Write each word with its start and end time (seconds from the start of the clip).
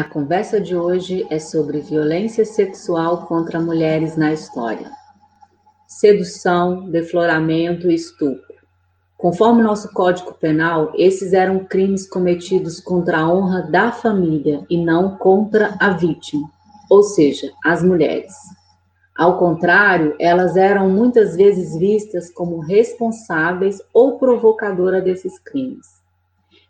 A 0.00 0.04
conversa 0.04 0.58
de 0.58 0.74
hoje 0.74 1.26
é 1.28 1.38
sobre 1.38 1.82
violência 1.82 2.42
sexual 2.42 3.26
contra 3.26 3.60
mulheres 3.60 4.16
na 4.16 4.32
história. 4.32 4.90
Sedução, 5.86 6.88
defloramento 6.88 7.90
e 7.90 7.96
estupro. 7.96 8.54
Conforme 9.18 9.62
nosso 9.62 9.92
Código 9.92 10.32
Penal, 10.32 10.90
esses 10.94 11.34
eram 11.34 11.66
crimes 11.66 12.08
cometidos 12.08 12.80
contra 12.80 13.18
a 13.18 13.30
honra 13.30 13.60
da 13.70 13.92
família 13.92 14.64
e 14.70 14.82
não 14.82 15.18
contra 15.18 15.76
a 15.78 15.90
vítima, 15.90 16.50
ou 16.88 17.02
seja, 17.02 17.52
as 17.62 17.82
mulheres. 17.82 18.32
Ao 19.14 19.38
contrário, 19.38 20.16
elas 20.18 20.56
eram 20.56 20.88
muitas 20.88 21.36
vezes 21.36 21.76
vistas 21.76 22.32
como 22.32 22.60
responsáveis 22.60 23.82
ou 23.92 24.18
provocadoras 24.18 25.04
desses 25.04 25.38
crimes. 25.40 25.99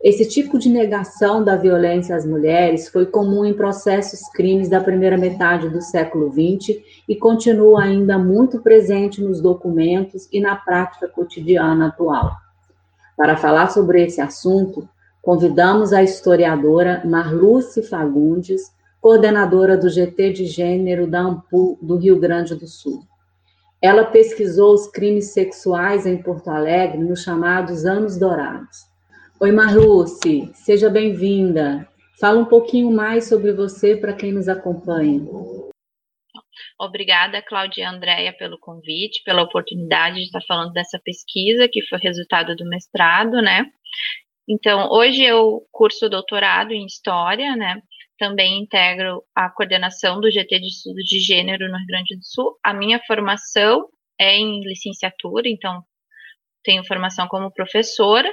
Esse 0.02 0.26
tipo 0.26 0.58
de 0.58 0.70
negação 0.70 1.44
da 1.44 1.56
violência 1.56 2.16
às 2.16 2.24
mulheres 2.24 2.88
foi 2.88 3.04
comum 3.04 3.44
em 3.44 3.52
processos 3.52 4.30
crimes 4.30 4.66
da 4.66 4.80
primeira 4.80 5.18
metade 5.18 5.68
do 5.68 5.82
século 5.82 6.32
XX 6.32 6.80
e 7.06 7.14
continua 7.14 7.82
ainda 7.82 8.18
muito 8.18 8.60
presente 8.62 9.20
nos 9.20 9.42
documentos 9.42 10.26
e 10.32 10.40
na 10.40 10.56
prática 10.56 11.06
cotidiana 11.06 11.88
atual. 11.88 12.34
Para 13.14 13.36
falar 13.36 13.70
sobre 13.70 14.02
esse 14.02 14.22
assunto, 14.22 14.88
convidamos 15.20 15.92
a 15.92 16.02
historiadora 16.02 17.02
Marluce 17.04 17.82
Fagundes, 17.82 18.72
coordenadora 19.02 19.76
do 19.76 19.90
GT 19.90 20.32
de 20.32 20.46
Gênero 20.46 21.06
da 21.06 21.20
AMPU 21.20 21.78
do 21.82 21.96
Rio 21.96 22.18
Grande 22.18 22.54
do 22.54 22.66
Sul. 22.66 23.02
Ela 23.82 24.04
pesquisou 24.04 24.72
os 24.72 24.86
crimes 24.86 25.26
sexuais 25.34 26.06
em 26.06 26.16
Porto 26.16 26.48
Alegre 26.48 27.04
nos 27.04 27.22
chamados 27.22 27.84
Anos 27.84 28.16
Dourados. 28.16 28.89
Oi, 29.42 29.52
Marluce, 29.52 30.52
seja 30.52 30.90
bem-vinda. 30.90 31.88
Fala 32.20 32.38
um 32.38 32.44
pouquinho 32.44 32.90
mais 32.90 33.26
sobre 33.26 33.54
você 33.54 33.96
para 33.96 34.12
quem 34.12 34.32
nos 34.32 34.50
acompanha. 34.50 35.22
Obrigada, 36.78 37.40
Cláudia 37.40 37.84
e 37.84 37.86
Andréia, 37.86 38.34
pelo 38.34 38.58
convite, 38.58 39.22
pela 39.24 39.40
oportunidade 39.40 40.16
de 40.16 40.24
estar 40.24 40.42
falando 40.46 40.74
dessa 40.74 41.00
pesquisa, 41.02 41.66
que 41.72 41.80
foi 41.86 41.98
resultado 41.98 42.54
do 42.54 42.68
mestrado, 42.68 43.40
né? 43.40 43.64
Então, 44.46 44.90
hoje 44.90 45.22
eu 45.22 45.66
curso 45.72 46.10
doutorado 46.10 46.72
em 46.72 46.84
História, 46.84 47.56
né? 47.56 47.80
Também 48.18 48.60
integro 48.60 49.24
a 49.34 49.48
coordenação 49.48 50.20
do 50.20 50.30
GT 50.30 50.60
de 50.60 50.66
Estudos 50.66 51.04
de 51.04 51.18
Gênero 51.18 51.66
no 51.70 51.78
Rio 51.78 51.86
Grande 51.86 52.14
do 52.14 52.24
Sul. 52.24 52.58
A 52.62 52.74
minha 52.74 53.00
formação 53.06 53.88
é 54.20 54.36
em 54.36 54.60
licenciatura, 54.60 55.48
então 55.48 55.82
tenho 56.62 56.84
formação 56.84 57.26
como 57.26 57.50
professora 57.50 58.30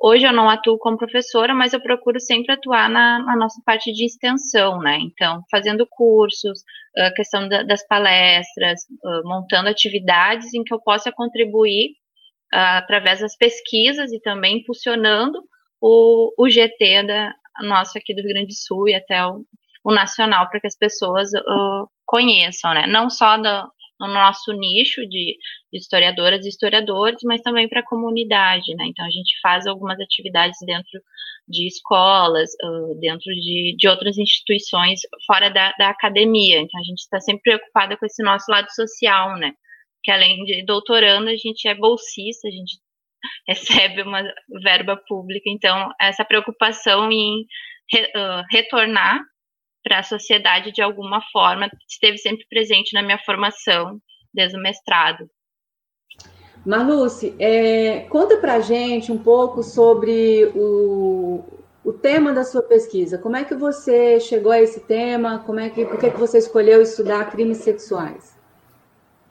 Hoje 0.00 0.26
eu 0.26 0.32
não 0.32 0.48
atuo 0.48 0.78
como 0.78 0.98
professora, 0.98 1.54
mas 1.54 1.72
eu 1.72 1.80
procuro 1.80 2.20
sempre 2.20 2.52
atuar 2.52 2.88
na, 2.88 3.18
na 3.20 3.36
nossa 3.36 3.60
parte 3.64 3.92
de 3.92 4.04
extensão, 4.04 4.78
né? 4.78 4.98
Então, 5.00 5.42
fazendo 5.50 5.86
cursos, 5.88 6.62
a 6.96 7.10
questão 7.12 7.48
da, 7.48 7.62
das 7.62 7.86
palestras, 7.86 8.80
montando 9.24 9.68
atividades 9.68 10.52
em 10.52 10.62
que 10.62 10.72
eu 10.72 10.80
possa 10.80 11.10
contribuir 11.10 11.94
através 12.52 13.20
das 13.20 13.36
pesquisas 13.36 14.12
e 14.12 14.20
também 14.20 14.58
impulsionando 14.58 15.42
o, 15.80 16.32
o 16.38 16.48
GT 16.48 17.02
da 17.04 17.34
nosso 17.62 17.96
aqui 17.96 18.14
do 18.14 18.20
Rio 18.20 18.34
Grande 18.34 18.48
do 18.48 18.54
Sul 18.54 18.88
e 18.88 18.94
até 18.94 19.24
o, 19.26 19.44
o 19.82 19.92
nacional 19.92 20.48
para 20.50 20.60
que 20.60 20.66
as 20.66 20.76
pessoas 20.76 21.30
uh, 21.32 21.88
conheçam, 22.04 22.74
né? 22.74 22.86
Não 22.86 23.08
só 23.08 23.38
do, 23.38 23.72
no 23.98 24.08
nosso 24.08 24.52
nicho 24.52 25.06
de, 25.08 25.36
historiadoras 25.72 26.44
e 26.44 26.48
historiadores, 26.48 27.20
mas 27.24 27.40
também 27.40 27.68
para 27.68 27.80
a 27.80 27.86
comunidade, 27.86 28.74
né? 28.74 28.86
Então 28.86 29.04
a 29.04 29.10
gente 29.10 29.38
faz 29.40 29.66
algumas 29.66 29.98
atividades 30.00 30.58
dentro 30.64 31.00
de 31.48 31.66
escolas, 31.66 32.50
dentro 32.98 33.32
de, 33.32 33.76
de 33.78 33.88
outras 33.88 34.18
instituições 34.18 35.00
fora 35.26 35.48
da, 35.50 35.72
da 35.78 35.90
academia. 35.90 36.58
Então 36.58 36.80
a 36.80 36.84
gente 36.84 36.98
está 36.98 37.20
sempre 37.20 37.42
preocupada 37.42 37.96
com 37.96 38.06
esse 38.06 38.22
nosso 38.22 38.50
lado 38.50 38.68
social, 38.72 39.38
né? 39.38 39.52
Que 40.02 40.10
além 40.10 40.44
de 40.44 40.64
doutorando, 40.64 41.28
a 41.28 41.36
gente 41.36 41.68
é 41.68 41.74
bolsista, 41.74 42.48
a 42.48 42.50
gente 42.50 42.78
recebe 43.48 44.02
uma 44.02 44.22
verba 44.62 44.96
pública, 45.08 45.48
então 45.48 45.90
essa 46.00 46.24
preocupação 46.24 47.10
em 47.10 47.46
re, 47.90 48.02
uh, 48.02 48.42
retornar 48.50 49.20
para 49.86 50.00
a 50.00 50.02
sociedade 50.02 50.72
de 50.72 50.82
alguma 50.82 51.22
forma, 51.30 51.70
esteve 51.88 52.18
sempre 52.18 52.44
presente 52.50 52.92
na 52.92 53.04
minha 53.04 53.18
formação 53.18 54.00
desde 54.34 54.58
o 54.58 54.60
mestrado. 54.60 55.30
Marluce, 56.66 57.36
é, 57.38 58.00
conta 58.10 58.36
para 58.38 58.54
a 58.54 58.60
gente 58.60 59.12
um 59.12 59.18
pouco 59.18 59.62
sobre 59.62 60.50
o, 60.56 61.44
o 61.84 61.92
tema 61.92 62.32
da 62.32 62.42
sua 62.42 62.62
pesquisa. 62.62 63.16
Como 63.16 63.36
é 63.36 63.44
que 63.44 63.54
você 63.54 64.18
chegou 64.18 64.50
a 64.50 64.60
esse 64.60 64.80
tema? 64.80 65.38
Como 65.46 65.60
é 65.60 65.70
que, 65.70 65.86
por 65.86 66.00
que, 66.00 66.10
que 66.10 66.18
você 66.18 66.38
escolheu 66.38 66.82
estudar 66.82 67.30
crimes 67.30 67.58
sexuais? 67.58 68.36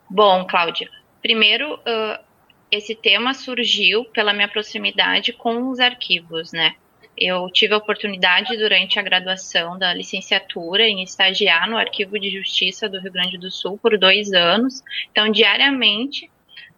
Bom, 0.10 0.48
Cláudia, 0.48 0.90
primeiro, 1.22 1.74
uh, 1.74 2.24
esse 2.72 2.96
tema 2.96 3.34
surgiu 3.34 4.06
pela 4.06 4.32
minha 4.32 4.48
proximidade 4.48 5.34
com 5.34 5.70
os 5.70 5.82
arquivos, 5.82 6.54
né? 6.54 6.76
Eu 7.18 7.50
tive 7.50 7.74
a 7.74 7.78
oportunidade, 7.78 8.58
durante 8.58 9.00
a 9.00 9.02
graduação 9.02 9.78
da 9.80 9.94
licenciatura, 9.94 10.84
em 10.84 11.02
estagiar 11.02 11.70
no 11.70 11.78
Arquivo 11.78 12.20
de 12.20 12.30
Justiça 12.30 12.90
do 12.90 13.00
Rio 13.00 13.12
Grande 13.12 13.38
do 13.38 13.50
Sul 13.50 13.78
por 13.78 13.98
dois 13.98 14.34
anos. 14.34 14.84
Então, 15.12 15.32
diariamente, 15.32 16.30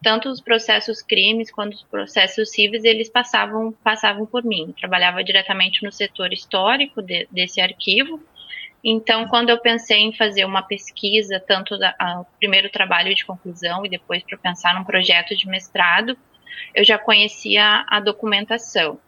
tanto 0.02 0.28
os 0.28 0.40
processos 0.40 1.02
crimes 1.02 1.50
quanto 1.50 1.74
os 1.74 1.82
processos 1.82 2.50
civis, 2.50 2.84
eles 2.84 3.08
passavam, 3.08 3.72
passavam 3.82 4.26
por 4.26 4.44
mim. 4.44 4.66
Eu 4.68 4.74
trabalhava 4.74 5.24
diretamente 5.24 5.82
no 5.82 5.90
setor 5.90 6.32
histórico 6.32 7.02
de, 7.02 7.26
desse 7.32 7.60
arquivo. 7.60 8.22
Então, 8.82 9.26
quando 9.26 9.50
eu 9.50 9.58
pensei 9.58 9.98
em 9.98 10.12
fazer 10.12 10.44
uma 10.44 10.62
pesquisa, 10.62 11.40
tanto 11.40 11.74
o 11.74 12.24
primeiro 12.38 12.70
trabalho 12.70 13.12
de 13.12 13.24
conclusão 13.24 13.84
e 13.84 13.88
depois 13.88 14.22
para 14.22 14.38
pensar 14.38 14.74
num 14.74 14.84
projeto 14.84 15.36
de 15.36 15.48
mestrado, 15.48 16.16
eu 16.72 16.84
já 16.84 16.96
conhecia 16.96 17.84
a 17.88 17.98
documentação. 17.98 19.00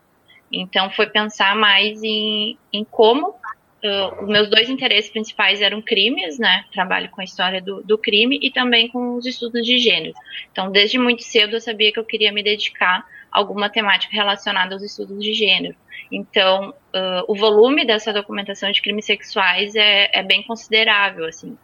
Então, 0.53 0.91
foi 0.91 1.07
pensar 1.07 1.55
mais 1.55 2.03
em, 2.03 2.59
em 2.73 2.85
como 2.85 3.29
uh, 3.29 4.23
os 4.23 4.29
meus 4.29 4.49
dois 4.49 4.69
interesses 4.69 5.11
principais 5.11 5.61
eram 5.63 5.81
crimes, 5.81 6.39
né? 6.39 6.65
Trabalho 6.73 7.09
com 7.11 7.21
a 7.21 7.25
história 7.25 7.61
do, 7.61 7.83
do 7.83 7.97
crime 7.97 8.39
e 8.43 8.51
também 8.51 8.89
com 8.89 9.15
os 9.15 9.27
estudos 9.27 9.65
de 9.65 9.79
gênero. 9.79 10.15
Então, 10.51 10.71
desde 10.71 10.99
muito 10.99 11.23
cedo 11.23 11.57
eu 11.57 11.61
sabia 11.61 11.93
que 11.93 11.99
eu 11.99 12.05
queria 12.05 12.33
me 12.33 12.43
dedicar 12.43 13.07
a 13.31 13.39
alguma 13.39 13.69
temática 13.69 14.13
relacionada 14.13 14.75
aos 14.75 14.83
estudos 14.83 15.23
de 15.23 15.33
gênero. 15.33 15.77
Então, 16.11 16.71
uh, 16.71 17.25
o 17.29 17.37
volume 17.37 17.85
dessa 17.85 18.13
documentação 18.13 18.71
de 18.73 18.83
crimes 18.83 19.05
sexuais 19.05 19.77
é, 19.77 20.11
é 20.13 20.23
bem 20.23 20.43
considerável, 20.43 21.27
assim 21.27 21.57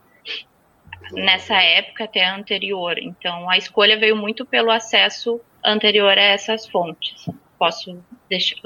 nessa 1.12 1.54
época 1.62 2.02
até 2.02 2.24
anterior. 2.26 2.98
Então, 2.98 3.48
a 3.48 3.56
escolha 3.56 3.96
veio 3.96 4.16
muito 4.16 4.44
pelo 4.44 4.72
acesso 4.72 5.40
anterior 5.64 6.18
a 6.18 6.22
essas 6.22 6.66
fontes 6.66 7.28
posso 7.58 8.02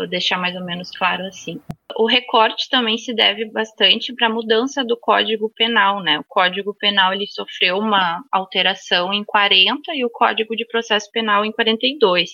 deixar, 0.08 0.38
mais 0.38 0.56
ou 0.56 0.64
menos 0.64 0.90
claro 0.90 1.25
assim. 1.26 1.60
o 1.96 2.06
recorte 2.06 2.69
também 2.69 2.96
se 2.96 3.14
deve 3.14 3.44
bastante 3.50 4.14
para 4.14 4.28
a 4.28 4.32
mudança 4.32 4.84
do 4.84 4.96
Código 4.96 5.50
Penal, 5.54 6.02
né? 6.02 6.19
O 6.19 6.25
Código 6.28 6.75
Penal 6.75 7.12
ele 7.12 7.26
sofreu 7.26 7.78
uma 7.78 8.22
alteração 8.32 9.12
em 9.12 9.25
40 9.25 9.94
e 9.94 10.04
o 10.04 10.10
Código 10.10 10.56
de 10.56 10.66
Processo 10.66 11.10
Penal 11.12 11.44
em 11.44 11.52
42. 11.52 12.31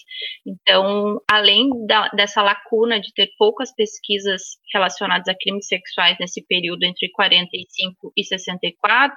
Então, 0.47 1.21
além 1.29 1.69
da, 1.87 2.09
dessa 2.09 2.43
lacuna 2.43 3.01
de 3.01 3.13
ter 3.13 3.31
poucas 3.39 3.75
pesquisas 3.75 4.43
relacionadas 4.73 5.29
a 5.29 5.35
crimes 5.35 5.67
sexuais 5.67 6.17
nesse 6.21 6.47
período 6.47 6.85
entre 6.85 7.11
45 7.11 8.13
e 8.17 8.25
64, 8.25 9.17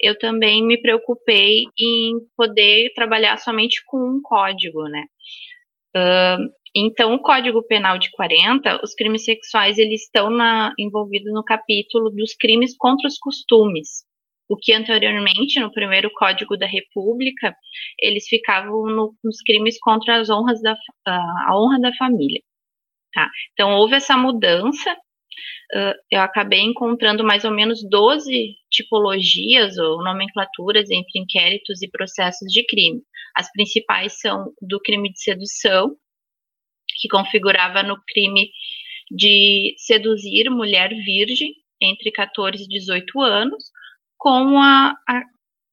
eu 0.00 0.18
também 0.18 0.64
me 0.64 0.80
preocupei 0.80 1.64
em 1.78 2.18
poder 2.36 2.92
trabalhar 2.94 3.36
somente 3.38 3.82
com 3.86 3.98
um 3.98 4.20
código, 4.22 4.84
né? 4.84 5.04
Uh, 5.96 6.50
então, 6.74 7.14
o 7.14 7.18
Código 7.20 7.62
Penal 7.64 7.98
de 7.98 8.10
40, 8.12 8.80
os 8.84 8.94
crimes 8.94 9.24
sexuais 9.24 9.76
eles 9.76 10.02
estão 10.02 10.30
na, 10.30 10.72
envolvidos 10.78 11.32
no 11.32 11.42
capítulo 11.42 12.10
dos 12.10 12.34
crimes 12.34 12.76
contra 12.76 13.08
os 13.08 13.18
costumes, 13.18 14.04
o 14.48 14.56
que 14.56 14.72
anteriormente, 14.72 15.58
no 15.58 15.72
primeiro 15.72 16.10
Código 16.14 16.56
da 16.56 16.66
República, 16.66 17.54
eles 17.98 18.28
ficavam 18.28 18.86
no, 18.86 19.14
nos 19.22 19.40
crimes 19.42 19.78
contra 19.80 20.20
as 20.20 20.30
honras 20.30 20.60
da, 20.62 20.76
a 21.06 21.56
honra 21.56 21.80
da 21.80 21.92
família. 21.94 22.40
Tá? 23.12 23.28
Então, 23.52 23.72
houve 23.72 23.96
essa 23.96 24.16
mudança, 24.16 24.96
uh, 25.74 25.94
eu 26.10 26.20
acabei 26.20 26.60
encontrando 26.60 27.24
mais 27.24 27.44
ou 27.44 27.50
menos 27.50 27.82
12 27.88 28.56
tipologias 28.70 29.78
ou 29.78 30.02
nomenclaturas 30.02 30.90
entre 30.90 31.18
inquéritos 31.18 31.82
e 31.82 31.90
processos 31.90 32.52
de 32.52 32.64
crime. 32.66 33.02
As 33.34 33.50
principais 33.52 34.20
são 34.20 34.52
do 34.60 34.80
crime 34.80 35.12
de 35.12 35.20
sedução, 35.20 35.96
que 37.00 37.08
configurava 37.08 37.82
no 37.82 37.96
crime 38.08 38.50
de 39.10 39.74
seduzir 39.78 40.50
mulher 40.50 40.90
virgem 40.90 41.54
entre 41.80 42.10
14 42.12 42.62
e 42.62 42.68
18 42.68 43.20
anos, 43.20 43.64
com 44.18 44.58
a, 44.58 44.94
a, 45.08 45.22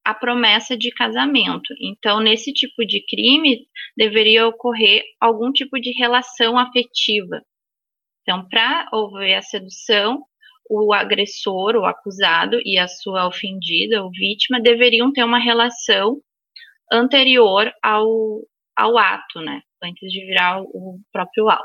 a 0.05 0.13
promessa 0.13 0.77
de 0.77 0.89
casamento. 0.91 1.73
Então, 1.81 2.21
nesse 2.21 2.53
tipo 2.53 2.85
de 2.85 3.05
crime, 3.05 3.67
deveria 3.95 4.47
ocorrer 4.47 5.03
algum 5.19 5.51
tipo 5.51 5.79
de 5.79 5.91
relação 5.91 6.57
afetiva. 6.57 7.41
Então, 8.27 8.45
para 8.49 8.89
houver 8.91 9.35
a 9.35 9.41
sedução, 9.41 10.23
o 10.69 10.93
agressor, 10.93 11.77
o 11.77 11.85
acusado 11.85 12.59
e 12.65 12.77
a 12.77 12.87
sua 12.87 13.25
ofendida 13.25 14.03
ou 14.03 14.11
vítima 14.11 14.59
deveriam 14.59 15.13
ter 15.13 15.23
uma 15.23 15.39
relação 15.39 16.17
anterior 16.91 17.71
ao, 17.81 18.41
ao 18.75 18.97
ato, 18.97 19.39
né? 19.39 19.61
antes 19.83 20.11
de 20.11 20.25
virar 20.25 20.61
o 20.61 20.99
próprio 21.11 21.49
alvo. 21.49 21.63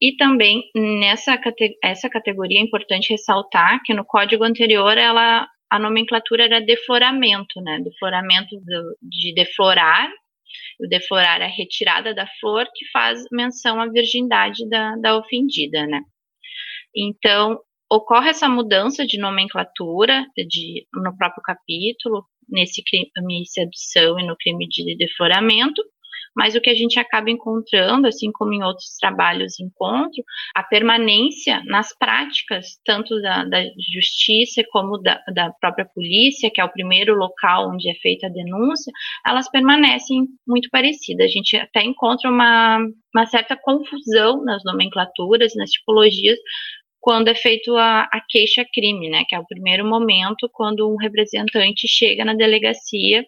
E 0.00 0.16
também 0.16 0.64
nessa 0.74 1.38
essa 1.82 2.08
categoria 2.10 2.58
é 2.58 2.62
importante 2.62 3.10
ressaltar 3.10 3.80
que 3.84 3.94
no 3.94 4.04
código 4.04 4.44
anterior 4.44 4.98
ela 4.98 5.48
a 5.70 5.78
nomenclatura 5.78 6.44
era 6.44 6.60
defloramento, 6.60 7.60
né? 7.60 7.80
Defloramento 7.80 8.56
do, 8.60 8.96
de 9.02 9.34
deflorar, 9.34 10.08
o 10.80 10.88
deflorar 10.88 11.40
a 11.42 11.46
retirada 11.46 12.14
da 12.14 12.26
flor 12.40 12.66
que 12.74 12.86
faz 12.90 13.24
menção 13.30 13.80
à 13.80 13.86
virgindade 13.86 14.68
da, 14.68 14.96
da 14.96 15.18
ofendida, 15.18 15.86
né? 15.86 16.00
Então 16.94 17.58
ocorre 17.90 18.30
essa 18.30 18.48
mudança 18.48 19.06
de 19.06 19.18
nomenclatura 19.18 20.26
de, 20.36 20.86
no 20.92 21.16
próprio 21.16 21.42
capítulo, 21.42 22.24
nesse 22.48 22.82
crime 22.82 23.10
de 23.42 23.50
sedução 23.50 24.18
e 24.18 24.26
no 24.26 24.36
crime 24.36 24.66
de 24.68 24.96
defloramento, 24.96 25.82
mas 26.34 26.54
o 26.54 26.60
que 26.60 26.70
a 26.70 26.74
gente 26.74 26.98
acaba 26.98 27.30
encontrando, 27.30 28.06
assim 28.06 28.30
como 28.32 28.52
em 28.52 28.62
outros 28.62 28.96
trabalhos 28.98 29.58
encontro, 29.60 30.22
a 30.54 30.62
permanência 30.62 31.62
nas 31.66 31.96
práticas, 31.96 32.78
tanto 32.84 33.20
da, 33.20 33.44
da 33.44 33.62
justiça 33.92 34.62
como 34.70 34.98
da, 34.98 35.20
da, 35.32 35.50
própria 35.60 35.88
polícia, 35.94 36.50
que 36.52 36.60
é 36.60 36.64
o 36.64 36.72
primeiro 36.72 37.14
local 37.14 37.70
onde 37.70 37.88
é 37.88 37.94
feita 37.94 38.26
a 38.26 38.30
denúncia, 38.30 38.92
elas 39.26 39.48
permanecem 39.50 40.26
muito 40.46 40.68
parecidas. 40.70 41.26
A 41.26 41.28
gente 41.28 41.56
até 41.56 41.82
encontra 41.82 42.30
uma, 42.30 42.78
uma 43.14 43.26
certa 43.26 43.56
confusão 43.56 44.44
nas 44.44 44.62
nomenclaturas, 44.64 45.54
nas 45.54 45.70
tipologias, 45.70 46.38
quando 47.00 47.28
é 47.28 47.34
feito 47.34 47.76
a, 47.76 48.08
a 48.10 48.20
queixa-crime, 48.26 49.10
né, 49.10 49.24
que 49.28 49.34
é 49.34 49.38
o 49.38 49.46
primeiro 49.46 49.84
momento 49.86 50.48
quando 50.50 50.90
um 50.90 50.96
representante 50.96 51.86
chega 51.86 52.24
na 52.24 52.32
delegacia 52.32 53.22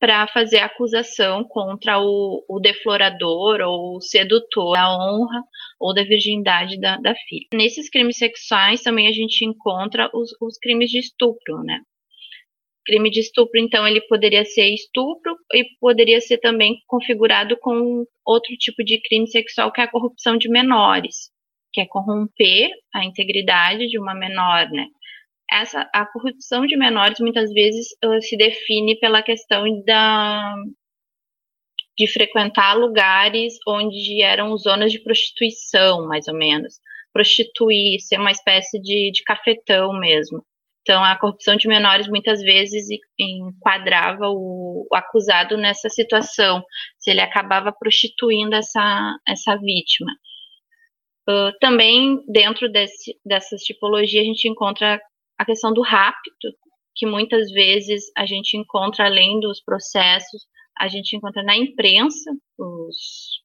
para 0.00 0.26
fazer 0.28 0.60
acusação 0.60 1.44
contra 1.44 2.00
o, 2.00 2.42
o, 2.48 2.58
deflorador 2.58 3.60
ou 3.60 3.98
o 3.98 4.00
sedutor 4.00 4.72
da 4.72 4.90
honra 4.96 5.42
ou 5.78 5.94
da 5.94 6.02
virgindade 6.02 6.80
da, 6.80 6.96
da, 6.96 7.14
filha. 7.14 7.46
Nesses 7.52 7.90
crimes 7.90 8.16
sexuais 8.16 8.82
também 8.82 9.06
a 9.06 9.12
gente 9.12 9.44
encontra 9.44 10.10
os, 10.14 10.30
os 10.40 10.56
crimes 10.58 10.90
de 10.90 10.98
estupro, 10.98 11.62
né? 11.62 11.82
Crime 12.86 13.10
de 13.10 13.20
estupro, 13.20 13.60
então, 13.60 13.86
ele 13.86 14.00
poderia 14.00 14.42
ser 14.42 14.72
estupro 14.72 15.36
e 15.52 15.64
poderia 15.78 16.18
ser 16.18 16.38
também 16.38 16.82
configurado 16.86 17.56
com 17.58 18.06
outro 18.24 18.56
tipo 18.56 18.82
de 18.82 19.00
crime 19.02 19.26
sexual, 19.28 19.70
que 19.70 19.82
é 19.82 19.84
a 19.84 19.90
corrupção 19.90 20.38
de 20.38 20.48
menores, 20.48 21.30
que 21.74 21.82
é 21.82 21.86
corromper 21.86 22.70
a 22.94 23.04
integridade 23.04 23.86
de 23.86 23.98
uma 23.98 24.14
menor, 24.14 24.70
né? 24.70 24.86
Essa 25.50 25.88
a 25.92 26.06
corrupção 26.06 26.66
de 26.66 26.76
menores 26.76 27.18
muitas 27.20 27.52
vezes 27.52 27.88
se 28.22 28.36
define 28.36 28.98
pela 28.98 29.22
questão 29.22 29.64
da 29.84 30.54
de 31.98 32.06
frequentar 32.06 32.74
lugares 32.74 33.58
onde 33.68 34.22
eram 34.22 34.56
zonas 34.56 34.90
de 34.90 35.00
prostituição, 35.00 36.06
mais 36.06 36.28
ou 36.28 36.34
menos. 36.34 36.80
Prostituir, 37.12 38.00
ser 38.00 38.18
uma 38.18 38.30
espécie 38.30 38.80
de, 38.80 39.10
de 39.12 39.22
cafetão 39.22 39.92
mesmo. 39.92 40.42
Então, 40.82 41.04
a 41.04 41.18
corrupção 41.18 41.56
de 41.56 41.68
menores 41.68 42.08
muitas 42.08 42.40
vezes 42.40 42.86
enquadrava 43.18 44.28
o, 44.28 44.86
o, 44.90 44.96
acusado 44.96 45.58
nessa 45.58 45.90
situação, 45.90 46.64
se 46.98 47.10
ele 47.10 47.20
acabava 47.20 47.70
prostituindo 47.70 48.54
essa, 48.54 49.16
essa 49.28 49.56
vítima. 49.56 50.10
Uh, 51.28 51.52
também, 51.60 52.18
dentro 52.26 52.70
desse, 52.70 53.14
dessas 53.24 53.62
tipologias, 53.62 54.24
a 54.24 54.26
gente 54.26 54.48
encontra 54.48 54.98
a 55.40 55.44
questão 55.46 55.72
do 55.72 55.80
rápido, 55.80 56.54
que 56.94 57.06
muitas 57.06 57.50
vezes 57.50 58.12
a 58.14 58.26
gente 58.26 58.58
encontra 58.58 59.06
além 59.06 59.40
dos 59.40 59.58
processos, 59.64 60.42
a 60.78 60.86
gente 60.86 61.16
encontra 61.16 61.42
na 61.42 61.56
imprensa 61.56 62.30
os, 62.58 63.40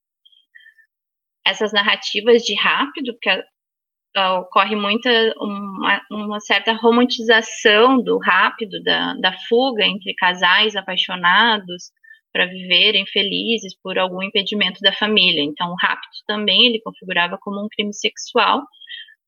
essas 1.48 1.72
narrativas 1.72 2.44
de 2.44 2.54
rápido, 2.54 3.18
que 3.22 3.30
uh, 3.30 4.42
ocorre 4.42 4.76
muita 4.76 5.10
uma, 5.38 6.02
uma, 6.12 6.40
certa 6.42 6.74
romantização 6.74 8.04
do 8.04 8.18
rápido, 8.18 8.84
da, 8.84 9.14
da 9.14 9.32
fuga 9.48 9.86
entre 9.86 10.14
casais 10.16 10.76
apaixonados 10.76 11.94
para 12.34 12.46
viverem 12.46 13.06
felizes 13.06 13.74
por 13.82 13.98
algum 13.98 14.22
impedimento 14.22 14.82
da 14.82 14.92
família. 14.92 15.42
Então, 15.42 15.72
o 15.72 15.78
rápido 15.80 16.12
também 16.28 16.66
ele 16.66 16.82
configurava 16.82 17.38
como 17.40 17.64
um 17.64 17.70
crime 17.70 17.94
sexual. 17.94 18.64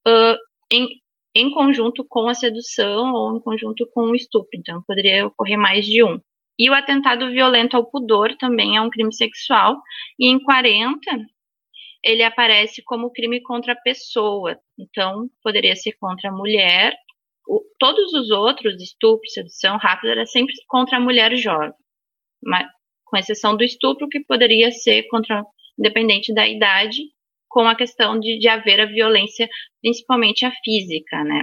Uh, 0.06 0.36
em, 0.70 0.90
em 1.38 1.52
conjunto 1.52 2.04
com 2.04 2.28
a 2.28 2.34
sedução 2.34 3.14
ou 3.14 3.38
em 3.38 3.40
conjunto 3.40 3.88
com 3.94 4.06
o 4.06 4.16
estupro. 4.16 4.50
Então, 4.56 4.82
poderia 4.88 5.28
ocorrer 5.28 5.58
mais 5.58 5.86
de 5.86 6.04
um. 6.04 6.20
E 6.58 6.68
o 6.70 6.74
atentado 6.74 7.30
violento 7.30 7.78
ao 7.78 7.86
pudor 7.86 8.36
também 8.38 8.76
é 8.76 8.82
um 8.82 8.90
crime 8.90 9.14
sexual. 9.14 9.80
E 10.18 10.28
em 10.28 10.40
40, 10.40 11.00
ele 12.04 12.24
aparece 12.24 12.82
como 12.84 13.12
crime 13.12 13.40
contra 13.42 13.74
a 13.74 13.82
pessoa. 13.82 14.58
Então, 14.80 15.30
poderia 15.44 15.76
ser 15.76 15.94
contra 16.00 16.30
a 16.30 16.34
mulher. 16.34 16.98
O, 17.48 17.62
todos 17.78 18.14
os 18.14 18.32
outros, 18.32 18.82
estupro, 18.82 19.30
sedução, 19.30 19.78
rápido, 19.78 20.10
era 20.10 20.26
sempre 20.26 20.56
contra 20.68 20.98
a 20.98 21.00
mulher 21.00 21.36
jovem. 21.36 21.74
Mas, 22.42 22.68
com 23.06 23.16
exceção 23.16 23.56
do 23.56 23.64
estupro, 23.64 24.10
que 24.10 24.22
poderia 24.22 24.72
ser 24.72 25.04
contra, 25.04 25.46
independente 25.78 26.34
da 26.34 26.48
idade, 26.48 27.04
com 27.58 27.68
a 27.68 27.74
questão 27.74 28.20
de, 28.20 28.38
de 28.38 28.48
haver 28.48 28.80
a 28.80 28.86
violência, 28.86 29.50
principalmente 29.82 30.46
a 30.46 30.52
física, 30.64 31.24
né? 31.24 31.42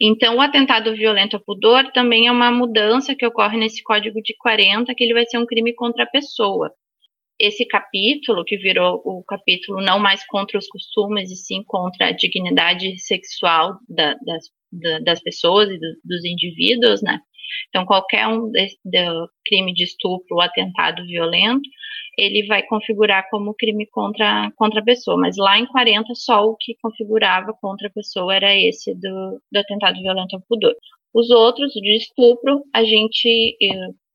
Então, 0.00 0.36
o 0.36 0.40
atentado 0.40 0.94
violento 0.94 1.34
ao 1.34 1.42
pudor 1.42 1.90
também 1.90 2.28
é 2.28 2.30
uma 2.30 2.48
mudança 2.52 3.12
que 3.12 3.26
ocorre 3.26 3.58
nesse 3.58 3.82
Código 3.82 4.22
de 4.22 4.36
40, 4.38 4.94
que 4.94 5.02
ele 5.02 5.14
vai 5.14 5.26
ser 5.26 5.38
um 5.38 5.46
crime 5.46 5.74
contra 5.74 6.04
a 6.04 6.06
pessoa. 6.06 6.72
Esse 7.40 7.66
capítulo, 7.66 8.44
que 8.44 8.56
virou 8.56 9.02
o 9.04 9.24
capítulo 9.24 9.82
não 9.82 9.98
mais 9.98 10.24
contra 10.26 10.56
os 10.56 10.68
costumes, 10.68 11.32
e 11.32 11.34
sim 11.34 11.64
contra 11.66 12.06
a 12.06 12.12
dignidade 12.12 12.96
sexual 13.00 13.80
da, 13.88 14.14
das, 14.24 14.44
da, 14.70 15.00
das 15.00 15.20
pessoas 15.20 15.70
e 15.70 15.76
do, 15.76 15.88
dos 16.04 16.24
indivíduos, 16.24 17.02
né? 17.02 17.18
Então, 17.68 17.84
qualquer 17.84 18.26
um 18.26 18.50
de, 18.50 18.68
de 18.84 19.06
crime 19.44 19.72
de 19.72 19.84
estupro 19.84 20.36
ou 20.36 20.40
atentado 20.40 21.04
violento, 21.06 21.68
ele 22.18 22.46
vai 22.46 22.62
configurar 22.62 23.28
como 23.30 23.54
crime 23.54 23.86
contra, 23.86 24.50
contra 24.56 24.80
a 24.80 24.84
pessoa. 24.84 25.16
Mas 25.16 25.36
lá 25.36 25.58
em 25.58 25.66
40, 25.66 26.14
só 26.14 26.44
o 26.44 26.56
que 26.56 26.76
configurava 26.82 27.52
contra 27.60 27.88
a 27.88 27.92
pessoa 27.92 28.34
era 28.34 28.54
esse 28.56 28.94
do, 28.94 29.40
do 29.50 29.58
atentado 29.58 30.00
violento 30.00 30.36
ao 30.36 30.42
pudor. 30.42 30.74
Os 31.14 31.30
outros, 31.30 31.72
de 31.72 31.96
estupro, 31.96 32.62
a 32.74 32.84
gente, 32.84 33.56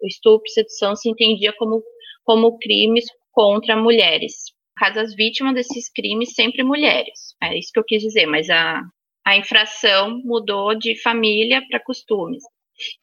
o 0.02 0.08
estupro 0.08 0.50
sedução 0.50 0.96
se 0.96 1.10
entendia 1.10 1.54
como, 1.54 1.84
como 2.24 2.58
crimes 2.58 3.06
contra 3.32 3.76
mulheres. 3.76 4.34
caso, 4.76 5.00
as 5.00 5.16
vítimas 5.16 5.54
desses 5.54 5.92
crimes 5.92 6.34
sempre 6.34 6.64
mulheres. 6.64 7.36
É 7.42 7.58
isso 7.58 7.72
que 7.72 7.80
eu 7.80 7.84
quis 7.84 8.02
dizer, 8.02 8.26
mas 8.26 8.50
a, 8.50 8.82
a 9.26 9.38
infração 9.38 10.20
mudou 10.24 10.74
de 10.74 11.00
família 11.02 11.62
para 11.70 11.84
costumes. 11.84 12.44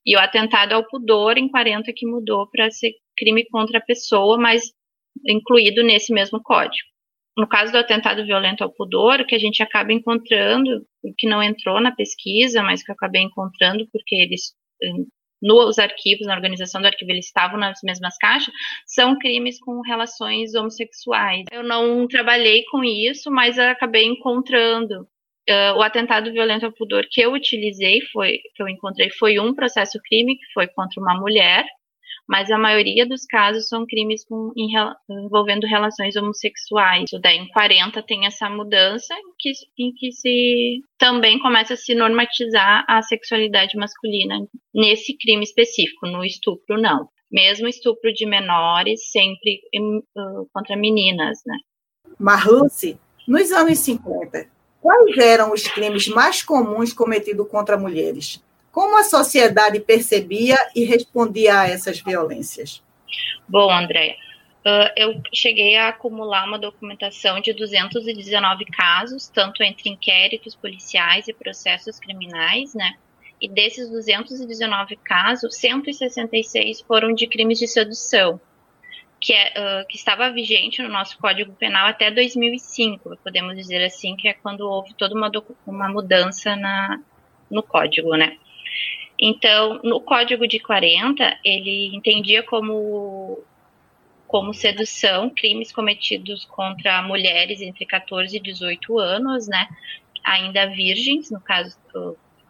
E 0.05 0.17
o 0.17 0.21
atentado 0.21 0.73
ao 0.73 0.87
pudor 0.87 1.39
em 1.39 1.49
40 1.49 1.93
que 1.95 2.07
mudou 2.07 2.49
para 2.51 2.71
ser 2.71 2.93
crime 3.17 3.47
contra 3.49 3.79
a 3.79 3.85
pessoa, 3.85 4.39
mas 4.39 4.73
incluído 5.27 5.83
nesse 5.83 6.13
mesmo 6.13 6.43
código. 6.43 6.89
No 7.37 7.49
caso 7.49 7.73
do 7.73 7.79
atentado 7.79 8.25
violento 8.25 8.63
ao 8.63 8.73
pudor, 8.73 9.21
o 9.21 9.27
que 9.27 9.35
a 9.35 9.39
gente 9.39 9.63
acaba 9.63 9.93
encontrando, 9.93 10.87
que 11.19 11.29
não 11.29 11.43
entrou 11.43 11.81
na 11.81 11.93
pesquisa, 11.93 12.63
mas 12.63 12.83
que 12.83 12.91
eu 12.91 12.95
acabei 12.95 13.23
encontrando 13.23 13.89
porque 13.93 14.15
eles 14.15 14.55
nos 15.43 15.79
arquivos, 15.79 16.27
na 16.27 16.35
organização 16.35 16.81
do 16.81 16.87
arquivo, 16.87 17.11
eles 17.11 17.27
estavam 17.27 17.59
nas 17.59 17.81
mesmas 17.85 18.17
caixas, 18.17 18.53
são 18.87 19.19
crimes 19.19 19.61
com 19.61 19.83
relações 19.83 20.55
homossexuais. 20.55 21.45
Eu 21.53 21.63
não 21.63 22.09
trabalhei 22.09 22.65
com 22.71 22.83
isso, 22.83 23.31
mas 23.31 23.59
acabei 23.59 24.05
encontrando 24.05 25.07
Uh, 25.49 25.77
o 25.77 25.83
atentado 25.83 26.33
violento 26.33 26.65
ao 26.65 26.73
pudor 26.73 27.07
que 27.11 27.21
eu 27.21 27.33
utilizei, 27.33 28.01
foi, 28.13 28.41
que 28.55 28.63
eu 28.63 28.69
encontrei, 28.69 29.11
foi 29.11 29.39
um 29.39 29.55
processo 29.55 29.99
crime, 30.09 30.37
que 30.37 30.53
foi 30.55 30.67
contra 30.69 31.01
uma 31.01 31.15
mulher, 31.21 31.67
mas 32.27 32.51
a 32.51 32.59
maioria 32.59 33.07
dos 33.07 33.27
casos 33.27 33.69
são 33.69 33.87
crimes 33.87 34.25
com, 34.25 34.53
em, 34.57 34.71
envolvendo 35.11 35.67
relações 35.67 36.17
homossexuais. 36.17 37.13
O 37.13 37.19
daí 37.19 37.37
em 37.37 37.49
40 37.49 38.03
tem 38.03 38.27
essa 38.27 38.49
mudança 38.49 39.15
em 39.15 39.35
que, 39.39 39.53
em 39.79 39.93
que 39.93 40.13
se 40.13 40.81
também 40.99 41.39
começa 41.39 41.75
a 41.75 41.77
se 41.77 41.95
normatizar 41.95 42.85
a 42.89 43.03
sexualidade 43.03 43.77
masculina 43.77 44.37
nesse 44.75 45.17
crime 45.19 45.45
específico, 45.45 46.07
no 46.07 46.25
estupro 46.25 46.81
não. 46.81 47.09
Mesmo 47.31 47.69
estupro 47.69 48.13
de 48.13 48.25
menores, 48.27 49.11
sempre 49.11 49.61
uh, 50.17 50.49
contra 50.53 50.77
meninas, 50.77 51.41
né? 51.45 51.59
Marluce, 52.19 52.99
nos 53.27 53.51
anos 53.51 53.79
50, 53.81 54.47
Quais 54.85 55.17
eram 55.17 55.51
os 55.51 55.67
crimes 55.67 56.07
mais 56.09 56.43
comuns 56.43 56.93
cometidos 56.93 57.49
contra 57.49 57.79
mulheres? 57.79 58.45
Como 58.71 58.99
a 58.99 59.03
sociedade 59.03 59.81
percebia 59.81 60.59
e 60.77 60.85
respondia 60.85 61.59
a 61.59 61.67
essas 61.67 62.01
violências? 62.01 62.83
Bom, 63.49 63.73
André, 63.73 64.19
eu 64.95 65.23
cheguei 65.33 65.75
a 65.77 65.89
acumular 65.89 66.47
uma 66.47 66.59
documentação 66.59 67.41
de 67.41 67.55
219 67.55 68.67
casos, 68.67 69.27
tanto 69.27 69.63
entre 69.63 69.89
inquéritos 69.89 70.55
policiais 70.55 71.29
e 71.29 71.33
processos 71.33 71.99
criminais, 71.99 72.75
né? 72.75 72.93
E 73.41 73.49
desses 73.49 73.89
219 73.89 74.97
casos, 74.97 75.57
166 75.57 76.83
foram 76.83 77.15
de 77.15 77.27
crimes 77.27 77.59
de 77.59 77.67
sedução, 77.67 78.39
que, 79.25 79.33
é, 79.33 79.55
uh, 79.57 79.87
que 79.89 79.97
estava 79.97 80.31
vigente 80.31 80.83
no 80.83 80.89
nosso 80.91 81.17
Código 81.17 81.55
Penal 81.55 81.87
até 81.87 82.11
2005, 82.11 83.17
podemos 83.25 83.57
dizer 83.57 83.83
assim, 83.83 84.15
que 84.17 84.29
é 84.29 84.35
quando 84.35 84.69
houve 84.69 84.93
toda 84.93 85.15
uma, 85.15 85.33
uma 85.67 85.89
mudança 85.89 86.55
na, 86.55 87.01
no 87.51 87.63
código, 87.63 88.15
né? 88.17 88.37
Então, 89.19 89.81
no 89.83 89.99
Código 89.99 90.47
de 90.47 90.61
40, 90.61 91.39
ele 91.43 91.97
entendia 91.97 92.43
como, 92.43 93.43
como 94.27 94.53
sedução 94.53 95.31
crimes 95.31 95.73
cometidos 95.73 96.45
contra 96.45 97.01
mulheres 97.01 97.63
entre 97.63 97.87
14 97.87 98.37
e 98.37 98.41
18 98.41 98.99
anos, 98.99 99.49
né? 99.49 99.67
Ainda 100.23 100.67
virgens, 100.67 101.31
no 101.31 101.41
caso, 101.41 101.79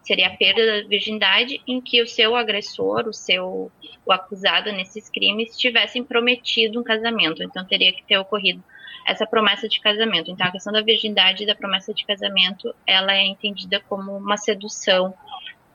seria 0.05 0.27
a 0.27 0.37
perda 0.37 0.83
da 0.83 0.87
virgindade 0.87 1.59
em 1.67 1.81
que 1.81 2.01
o 2.01 2.07
seu 2.07 2.35
agressor, 2.35 3.07
o 3.07 3.13
seu 3.13 3.71
o 4.05 4.11
acusado 4.11 4.71
nesses 4.71 5.09
crimes 5.09 5.57
tivessem 5.57 6.03
prometido 6.03 6.79
um 6.79 6.83
casamento. 6.83 7.41
Então 7.41 7.65
teria 7.65 7.91
que 7.91 8.03
ter 8.03 8.17
ocorrido 8.19 8.63
essa 9.07 9.25
promessa 9.25 9.67
de 9.67 9.79
casamento. 9.79 10.29
Então 10.29 10.45
a 10.45 10.51
questão 10.51 10.71
da 10.71 10.81
virgindade 10.81 11.43
e 11.43 11.47
da 11.47 11.55
promessa 11.55 11.91
de 11.91 12.05
casamento, 12.05 12.73
ela 12.85 13.15
é 13.15 13.25
entendida 13.25 13.79
como 13.89 14.15
uma 14.15 14.37
sedução 14.37 15.13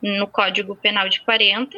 no 0.01 0.29
Código 0.29 0.77
Penal 0.77 1.09
de 1.09 1.21
40, 1.21 1.77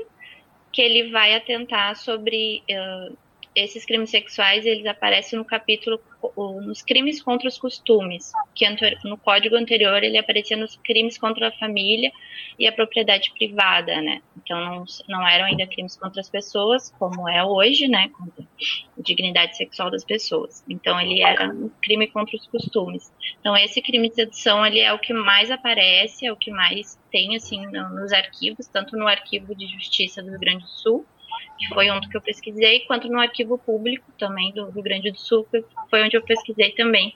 que 0.70 0.82
ele 0.82 1.10
vai 1.10 1.34
atentar 1.34 1.96
sobre 1.96 2.62
uh, 2.70 3.16
esses 3.54 3.84
crimes 3.84 4.10
sexuais 4.10 4.64
eles 4.64 4.86
aparecem 4.86 5.38
no 5.38 5.44
capítulo 5.44 6.00
nos 6.36 6.82
crimes 6.82 7.22
contra 7.22 7.48
os 7.48 7.58
costumes, 7.58 8.32
que 8.54 8.64
no 9.04 9.18
código 9.18 9.56
anterior 9.56 10.02
ele 10.02 10.16
aparecia 10.16 10.56
nos 10.56 10.76
crimes 10.76 11.18
contra 11.18 11.48
a 11.48 11.52
família 11.52 12.10
e 12.58 12.66
a 12.66 12.72
propriedade 12.72 13.32
privada, 13.36 14.00
né? 14.00 14.22
Então 14.36 14.58
não, 14.64 14.84
não 15.08 15.26
eram 15.26 15.46
ainda 15.46 15.66
crimes 15.66 15.96
contra 15.96 16.20
as 16.20 16.30
pessoas, 16.30 16.90
como 16.98 17.28
é 17.28 17.44
hoje, 17.44 17.88
né? 17.88 18.08
Contra 18.10 18.42
a 18.42 19.02
dignidade 19.02 19.56
sexual 19.56 19.90
das 19.90 20.04
pessoas. 20.04 20.64
Então 20.68 21.00
ele 21.00 21.22
era 21.22 21.48
um 21.50 21.70
crime 21.82 22.06
contra 22.06 22.36
os 22.36 22.46
costumes. 22.46 23.12
Então 23.40 23.56
esse 23.56 23.82
crime 23.82 24.08
de 24.08 24.14
sedução 24.14 24.64
ele 24.64 24.78
é 24.78 24.92
o 24.92 24.98
que 24.98 25.12
mais 25.12 25.50
aparece, 25.50 26.26
é 26.26 26.32
o 26.32 26.36
que 26.36 26.50
mais 26.50 26.98
tem 27.10 27.36
assim 27.36 27.66
nos 27.66 28.12
arquivos, 28.12 28.66
tanto 28.66 28.96
no 28.96 29.06
arquivo 29.06 29.54
de 29.54 29.66
justiça 29.66 30.22
do 30.22 30.30
Rio 30.30 30.40
Grande 30.40 30.62
do 30.62 30.70
Sul 30.70 31.06
que 31.62 31.68
foi 31.68 31.88
onde 31.90 32.08
que 32.08 32.16
eu 32.16 32.20
pesquisei, 32.20 32.80
quanto 32.80 33.08
no 33.08 33.20
arquivo 33.20 33.56
público 33.56 34.10
também 34.18 34.52
do 34.52 34.68
Rio 34.70 34.82
Grande 34.82 35.12
do 35.12 35.18
Sul, 35.18 35.46
que 35.48 35.64
foi 35.88 36.02
onde 36.02 36.16
eu 36.16 36.22
pesquisei 36.22 36.72
também, 36.72 37.14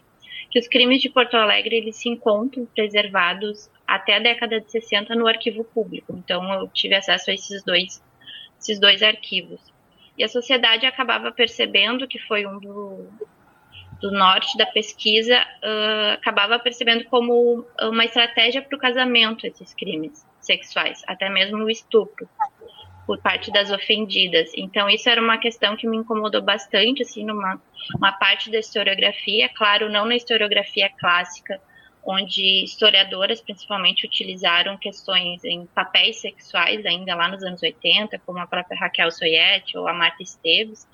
que 0.50 0.58
os 0.58 0.68
crimes 0.68 1.02
de 1.02 1.10
Porto 1.10 1.36
Alegre 1.36 1.76
eles 1.76 1.96
se 1.96 2.08
encontram 2.08 2.64
preservados 2.66 3.68
até 3.86 4.16
a 4.16 4.20
década 4.20 4.60
de 4.60 4.70
60 4.70 5.16
no 5.16 5.26
arquivo 5.26 5.64
público. 5.64 6.14
Então 6.16 6.52
eu 6.54 6.68
tive 6.68 6.94
acesso 6.94 7.30
a 7.30 7.34
esses 7.34 7.64
dois, 7.64 8.00
esses 8.60 8.78
dois 8.78 9.02
arquivos. 9.02 9.60
E 10.16 10.22
a 10.22 10.28
sociedade 10.28 10.86
acabava 10.86 11.32
percebendo 11.32 12.06
que 12.06 12.18
foi 12.20 12.46
um 12.46 12.58
do, 12.60 13.08
do 14.00 14.12
norte 14.12 14.56
da 14.56 14.64
pesquisa, 14.64 15.42
uh, 15.42 16.12
acabava 16.14 16.58
percebendo 16.58 17.04
como 17.06 17.66
uma 17.82 18.04
estratégia 18.04 18.62
para 18.62 18.76
o 18.76 18.80
casamento 18.80 19.44
esses 19.44 19.74
crimes 19.74 20.24
sexuais, 20.40 21.02
até 21.08 21.28
mesmo 21.28 21.58
o 21.64 21.70
estupro 21.70 22.28
por 23.06 23.18
parte 23.18 23.52
das 23.52 23.70
ofendidas. 23.70 24.50
Então, 24.54 24.90
isso 24.90 25.08
era 25.08 25.22
uma 25.22 25.38
questão 25.38 25.76
que 25.76 25.86
me 25.86 25.96
incomodou 25.96 26.42
bastante, 26.42 27.02
assim, 27.02 27.24
numa 27.24 27.60
uma 27.94 28.12
parte 28.12 28.50
da 28.50 28.58
historiografia, 28.58 29.48
claro, 29.48 29.88
não 29.88 30.06
na 30.06 30.16
historiografia 30.16 30.90
clássica, 30.98 31.60
onde 32.04 32.64
historiadoras 32.64 33.40
principalmente 33.40 34.06
utilizaram 34.06 34.76
questões 34.76 35.44
em 35.44 35.66
papéis 35.66 36.20
sexuais, 36.20 36.84
ainda 36.84 37.14
lá 37.14 37.28
nos 37.28 37.42
anos 37.42 37.62
80, 37.62 38.18
como 38.26 38.38
a 38.38 38.46
própria 38.46 38.78
Raquel 38.78 39.10
Soyet 39.10 39.76
ou 39.76 39.86
a 39.86 39.92
Marta 39.92 40.22
Esteves, 40.22 40.86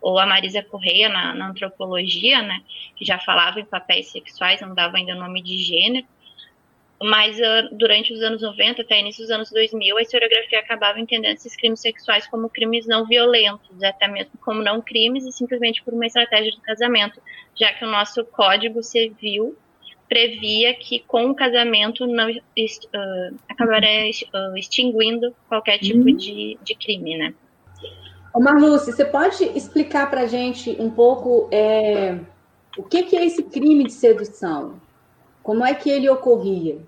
ou 0.00 0.18
a 0.18 0.26
Marisa 0.26 0.62
Correia 0.62 1.08
na, 1.08 1.34
na 1.34 1.48
antropologia, 1.48 2.42
né, 2.42 2.62
que 2.96 3.04
já 3.04 3.18
falava 3.18 3.60
em 3.60 3.64
papéis 3.64 4.10
sexuais, 4.10 4.60
não 4.60 4.74
dava 4.74 4.96
ainda 4.96 5.14
nome 5.14 5.42
de 5.42 5.58
gênero, 5.58 6.06
mas 7.02 7.38
uh, 7.38 7.74
durante 7.74 8.12
os 8.12 8.20
anos 8.20 8.42
90 8.42 8.82
até 8.82 9.00
início 9.00 9.22
dos 9.22 9.30
anos 9.30 9.50
2000, 9.50 9.96
a 9.96 10.02
historiografia 10.02 10.58
acabava 10.58 11.00
entendendo 11.00 11.36
esses 11.36 11.56
crimes 11.56 11.80
sexuais 11.80 12.26
como 12.26 12.50
crimes 12.50 12.86
não 12.86 13.06
violentos, 13.06 13.82
até 13.82 14.06
mesmo 14.06 14.32
como 14.42 14.62
não 14.62 14.82
crimes 14.82 15.24
e 15.24 15.32
simplesmente 15.32 15.82
por 15.82 15.94
uma 15.94 16.06
estratégia 16.06 16.52
de 16.52 16.60
casamento, 16.60 17.20
já 17.58 17.72
que 17.72 17.84
o 17.84 17.88
nosso 17.88 18.24
Código 18.26 18.82
Civil 18.82 19.56
previa 20.10 20.74
que 20.74 21.00
com 21.00 21.30
o 21.30 21.34
casamento 21.34 22.06
não 22.06 22.28
uh, 22.30 23.36
acabaria 23.48 24.10
uh, 24.34 24.56
extinguindo 24.58 25.34
qualquer 25.48 25.78
tipo 25.78 26.00
uhum. 26.00 26.16
de, 26.16 26.58
de 26.62 26.74
crime, 26.74 27.16
né? 27.16 27.32
Ô 28.34 28.40
Marluce, 28.40 28.92
você 28.92 29.04
pode 29.04 29.42
explicar 29.56 30.10
para 30.10 30.22
a 30.22 30.26
gente 30.26 30.76
um 30.78 30.90
pouco 30.90 31.48
é, 31.50 32.18
o 32.76 32.82
que, 32.82 33.04
que 33.04 33.16
é 33.16 33.24
esse 33.24 33.42
crime 33.42 33.84
de 33.84 33.92
sedução? 33.92 34.80
Como 35.42 35.64
é 35.64 35.74
que 35.74 35.88
ele 35.88 36.08
ocorria? 36.08 36.78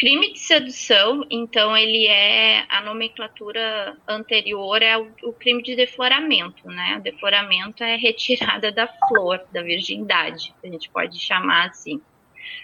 Crime 0.00 0.32
de 0.32 0.38
sedução, 0.38 1.26
então, 1.30 1.76
ele 1.76 2.06
é 2.06 2.64
a 2.70 2.80
nomenclatura 2.80 3.94
anterior 4.08 4.80
é 4.80 4.96
o, 4.96 5.12
o, 5.24 5.30
crime 5.30 5.62
de 5.62 5.76
defloramento, 5.76 6.66
né? 6.68 6.96
O 6.98 7.02
defloramento 7.02 7.84
é 7.84 7.96
retirada 7.96 8.72
da 8.72 8.88
flor, 8.88 9.44
da 9.52 9.62
virgindade, 9.62 10.54
a 10.64 10.66
gente 10.68 10.88
pode 10.88 11.18
chamar 11.20 11.68
assim. 11.68 12.00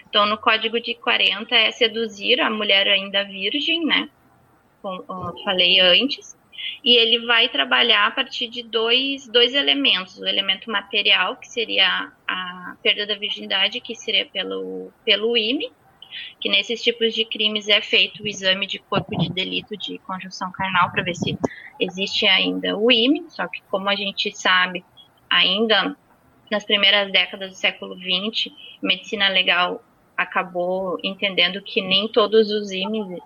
Então, 0.09 0.25
no 0.25 0.35
Código 0.35 0.81
de 0.81 0.95
40 0.95 1.55
é 1.55 1.69
seduzir 1.69 2.41
a 2.41 2.49
mulher 2.49 2.87
ainda 2.87 3.23
virgem, 3.23 3.85
né? 3.85 4.09
Como 4.81 5.05
falei 5.43 5.79
antes. 5.79 6.35
E 6.83 6.97
ele 6.97 7.23
vai 7.27 7.49
trabalhar 7.49 8.07
a 8.07 8.11
partir 8.11 8.47
de 8.47 8.63
dois, 8.63 9.27
dois 9.27 9.53
elementos: 9.53 10.17
o 10.17 10.25
elemento 10.25 10.71
material, 10.71 11.35
que 11.35 11.47
seria 11.47 12.11
a 12.27 12.75
perda 12.81 13.05
da 13.05 13.13
virgindade, 13.13 13.79
que 13.79 13.93
seria 13.93 14.25
pelo, 14.25 14.91
pelo 15.05 15.37
IME, 15.37 15.71
que 16.39 16.49
nesses 16.49 16.81
tipos 16.81 17.13
de 17.13 17.25
crimes 17.25 17.67
é 17.67 17.81
feito 17.81 18.23
o 18.23 18.27
exame 18.27 18.67
de 18.67 18.79
corpo 18.79 19.17
de 19.17 19.29
delito 19.29 19.77
de 19.77 19.97
conjunção 19.99 20.51
carnal 20.51 20.91
para 20.91 21.03
ver 21.03 21.15
se 21.15 21.37
existe 21.79 22.27
ainda 22.27 22.77
o 22.77 22.91
IME, 22.91 23.25
só 23.29 23.47
que 23.47 23.61
como 23.69 23.89
a 23.89 23.95
gente 23.95 24.35
sabe, 24.35 24.83
ainda 25.29 25.95
nas 26.49 26.63
primeiras 26.63 27.11
décadas 27.11 27.51
do 27.51 27.55
século 27.55 27.95
XX, 27.95 28.51
medicina 28.81 29.27
legal 29.29 29.83
acabou 30.15 30.99
entendendo 31.03 31.61
que 31.61 31.81
nem 31.81 32.07
todos 32.07 32.49
os 32.49 32.71
IMEs 32.71 33.21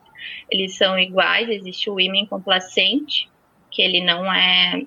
eles 0.50 0.76
são 0.76 1.00
iguais, 1.00 1.50
existe 1.50 1.90
o 1.90 2.00
IME 2.00 2.28
complacente, 2.28 3.30
que 3.72 3.82
ele 3.82 4.02
não 4.02 4.32
é, 4.32 4.84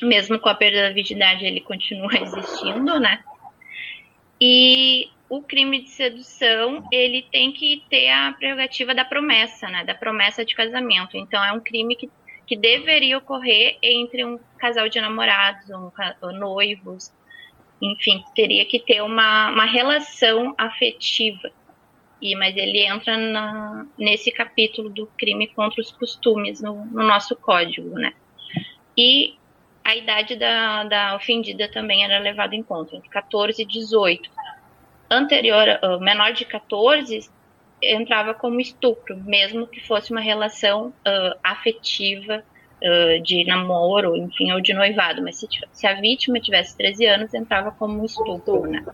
mesmo 0.00 0.38
com 0.38 0.48
a 0.48 0.54
perda 0.54 0.82
da 0.82 0.94
virgindade, 0.94 1.44
ele 1.44 1.60
continua 1.60 2.12
existindo, 2.20 3.00
né? 3.00 3.22
E 4.40 5.10
o 5.28 5.42
crime 5.42 5.82
de 5.82 5.90
sedução, 5.90 6.86
ele 6.92 7.22
tem 7.30 7.52
que 7.52 7.82
ter 7.90 8.08
a 8.10 8.32
prerrogativa 8.32 8.94
da 8.94 9.04
promessa, 9.04 9.68
né? 9.68 9.84
Da 9.84 9.94
promessa 9.94 10.44
de 10.44 10.54
casamento. 10.54 11.16
Então, 11.16 11.42
é 11.42 11.52
um 11.52 11.60
crime 11.60 11.96
que, 11.96 12.08
que 12.46 12.56
deveria 12.56 13.18
ocorrer 13.18 13.76
entre 13.82 14.24
um 14.24 14.38
casal 14.56 14.88
de 14.88 15.00
namorados, 15.00 15.68
um, 15.70 15.90
noivos, 16.32 17.12
enfim, 17.82 18.24
teria 18.34 18.64
que 18.64 18.78
ter 18.78 19.02
uma, 19.02 19.50
uma 19.50 19.64
relação 19.64 20.54
afetiva. 20.56 21.50
E, 22.22 22.34
mas 22.36 22.56
ele 22.56 22.86
entra 22.86 23.18
na, 23.18 23.86
nesse 23.98 24.30
capítulo 24.30 24.88
do 24.88 25.06
crime 25.18 25.48
contra 25.48 25.80
os 25.80 25.90
costumes 25.90 26.62
no, 26.62 26.86
no 26.86 27.02
nosso 27.02 27.34
código, 27.36 27.90
né? 27.90 28.14
E 28.96 29.34
a 29.84 29.94
idade 29.94 30.36
da, 30.36 30.84
da 30.84 31.16
ofendida 31.16 31.68
também 31.68 32.04
era 32.04 32.18
levada 32.18 32.54
em 32.54 32.62
conta, 32.62 32.96
entre 32.96 33.08
14 33.10 33.60
e 33.60 33.64
18 33.66 34.35
anterior, 35.10 35.66
menor 36.00 36.32
de 36.32 36.44
14, 36.44 37.28
entrava 37.82 38.34
como 38.34 38.60
estupro, 38.60 39.16
mesmo 39.16 39.66
que 39.66 39.86
fosse 39.86 40.10
uma 40.10 40.20
relação 40.20 40.88
uh, 40.88 41.38
afetiva 41.42 42.42
uh, 42.82 43.22
de 43.22 43.44
namoro, 43.44 44.16
enfim, 44.16 44.52
ou 44.52 44.60
de 44.60 44.72
noivado. 44.72 45.22
Mas 45.22 45.38
se, 45.38 45.46
se, 45.72 45.86
a 45.86 45.94
vítima 46.00 46.40
tivesse 46.40 46.76
13 46.76 47.06
anos, 47.06 47.34
entrava 47.34 47.70
como 47.70 48.04
estupro, 48.04 48.62
né? 48.62 48.84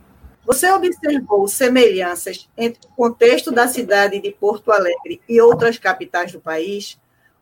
Você 0.45 0.69
observou 0.73 1.47
semelhanças 1.47 2.49
entre 2.59 2.81
o 2.89 2.95
contexto 2.97 3.53
da 3.53 3.69
cidade 3.69 4.21
de 4.21 4.33
Porto 4.33 4.73
Alegre 4.73 5.21
e 5.29 5.41
outras 5.41 5.79
capitais 5.79 6.33
do 6.33 6.41
país? 6.41 6.99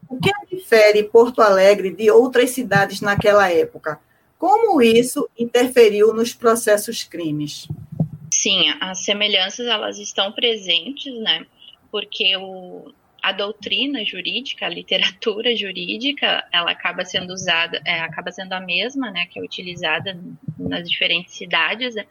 O 0.07 0.19
que 0.19 0.31
difere 0.55 1.03
Porto 1.05 1.41
Alegre 1.41 1.91
de 1.95 2.11
outras 2.11 2.51
cidades 2.51 3.01
naquela 3.01 3.51
época? 3.51 3.99
Como 4.39 4.83
isso 4.83 5.29
interferiu 5.39 6.13
nos 6.13 6.35
processos 6.35 7.03
crimes? 7.03 7.69
Sim, 8.41 8.73
as 8.81 9.01
semelhanças 9.01 9.67
elas 9.67 9.99
estão 9.99 10.33
presentes, 10.33 11.15
né? 11.21 11.47
Porque 11.93 12.35
o, 12.39 12.91
a 13.23 13.33
doutrina 13.33 14.03
jurídica, 14.03 14.65
a 14.65 14.69
literatura 14.71 15.55
jurídica, 15.55 16.43
ela 16.51 16.71
acaba 16.71 17.05
sendo 17.05 17.35
usada, 17.35 17.83
é, 17.85 18.01
acaba 18.01 18.33
sendo 18.33 18.55
a 18.55 18.61
mesma, 18.61 19.11
né? 19.11 19.27
Que 19.27 19.39
é 19.39 19.43
utilizada 19.43 20.19
nas 20.59 20.89
diferentes 20.89 21.35
cidades. 21.35 21.95
Né? 21.95 22.07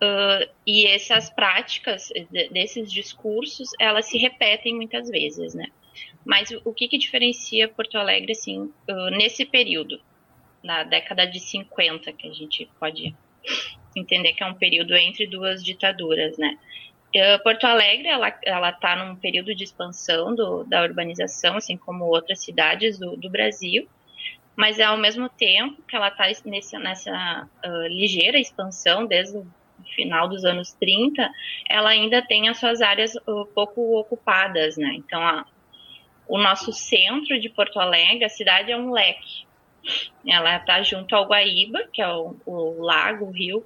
Uh, 0.00 0.48
e 0.64 0.86
essas 0.86 1.28
práticas 1.28 2.12
desses 2.52 2.92
discursos, 2.92 3.70
elas 3.80 4.06
se 4.06 4.18
repetem 4.18 4.76
muitas 4.76 5.10
vezes, 5.10 5.56
né? 5.56 5.66
Mas 6.24 6.52
o 6.64 6.72
que, 6.72 6.86
que 6.86 6.96
diferencia 6.96 7.66
Porto 7.66 7.98
Alegre, 7.98 8.30
assim, 8.30 8.60
uh, 8.60 9.10
nesse 9.10 9.44
período, 9.44 10.00
na 10.62 10.84
década 10.84 11.26
de 11.26 11.40
50, 11.40 12.12
que 12.12 12.28
a 12.28 12.32
gente 12.32 12.70
pode 12.78 13.12
entender 13.98 14.32
que 14.32 14.42
é 14.42 14.46
um 14.46 14.54
período 14.54 14.94
entre 14.94 15.26
duas 15.26 15.62
ditaduras, 15.62 16.36
né? 16.38 16.58
Uh, 17.14 17.42
Porto 17.42 17.64
Alegre, 17.64 18.08
ela 18.08 18.70
está 18.70 18.96
num 18.96 19.14
período 19.16 19.54
de 19.54 19.64
expansão 19.64 20.34
do, 20.34 20.64
da 20.64 20.82
urbanização, 20.82 21.56
assim 21.56 21.76
como 21.76 22.06
outras 22.06 22.40
cidades 22.40 22.98
do, 22.98 23.16
do 23.16 23.28
Brasil, 23.28 23.86
mas 24.56 24.78
é 24.78 24.84
ao 24.84 24.96
mesmo 24.96 25.28
tempo 25.28 25.82
que 25.82 25.94
ela 25.94 26.08
está 26.08 26.24
nessa 26.78 27.48
uh, 27.64 27.86
ligeira 27.88 28.38
expansão 28.38 29.06
desde 29.06 29.36
o 29.36 29.46
final 29.94 30.28
dos 30.28 30.44
anos 30.44 30.72
30, 30.72 31.30
ela 31.68 31.90
ainda 31.90 32.22
tem 32.22 32.48
as 32.48 32.58
suas 32.58 32.80
áreas 32.80 33.14
uh, 33.14 33.46
pouco 33.54 33.98
ocupadas, 33.98 34.76
né? 34.76 34.94
Então, 34.94 35.22
a, 35.22 35.44
o 36.26 36.38
nosso 36.38 36.72
centro 36.72 37.38
de 37.38 37.48
Porto 37.50 37.78
Alegre, 37.78 38.24
a 38.24 38.28
cidade 38.28 38.72
é 38.72 38.76
um 38.76 38.90
leque. 38.90 39.44
Ela 40.26 40.56
está 40.56 40.82
junto 40.82 41.14
ao 41.14 41.26
Guaíba, 41.26 41.88
que 41.92 42.00
é 42.00 42.08
o, 42.08 42.36
o 42.46 42.82
lago, 42.82 43.26
o 43.26 43.30
rio, 43.30 43.64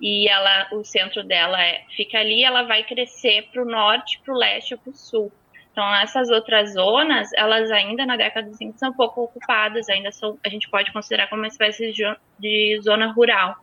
e 0.00 0.28
ela, 0.28 0.68
o 0.72 0.82
centro 0.84 1.22
dela 1.22 1.62
é, 1.62 1.84
fica 1.96 2.18
ali, 2.18 2.42
ela 2.42 2.62
vai 2.64 2.82
crescer 2.82 3.48
para 3.52 3.62
o 3.62 3.64
norte, 3.64 4.20
para 4.24 4.34
o 4.34 4.36
leste 4.36 4.76
para 4.76 4.90
o 4.90 4.96
sul. 4.96 5.32
Então, 5.70 5.94
essas 5.94 6.28
outras 6.28 6.74
zonas, 6.74 7.32
elas 7.32 7.70
ainda 7.70 8.04
na 8.04 8.16
década 8.16 8.50
de 8.50 8.56
50 8.56 8.78
são 8.78 8.92
pouco 8.92 9.22
ocupadas, 9.22 9.88
ainda 9.88 10.12
são, 10.12 10.38
a 10.44 10.48
gente 10.48 10.68
pode 10.68 10.92
considerar 10.92 11.28
como 11.28 11.42
uma 11.42 11.48
espécie 11.48 11.92
de 12.38 12.80
zona 12.82 13.10
rural. 13.12 13.56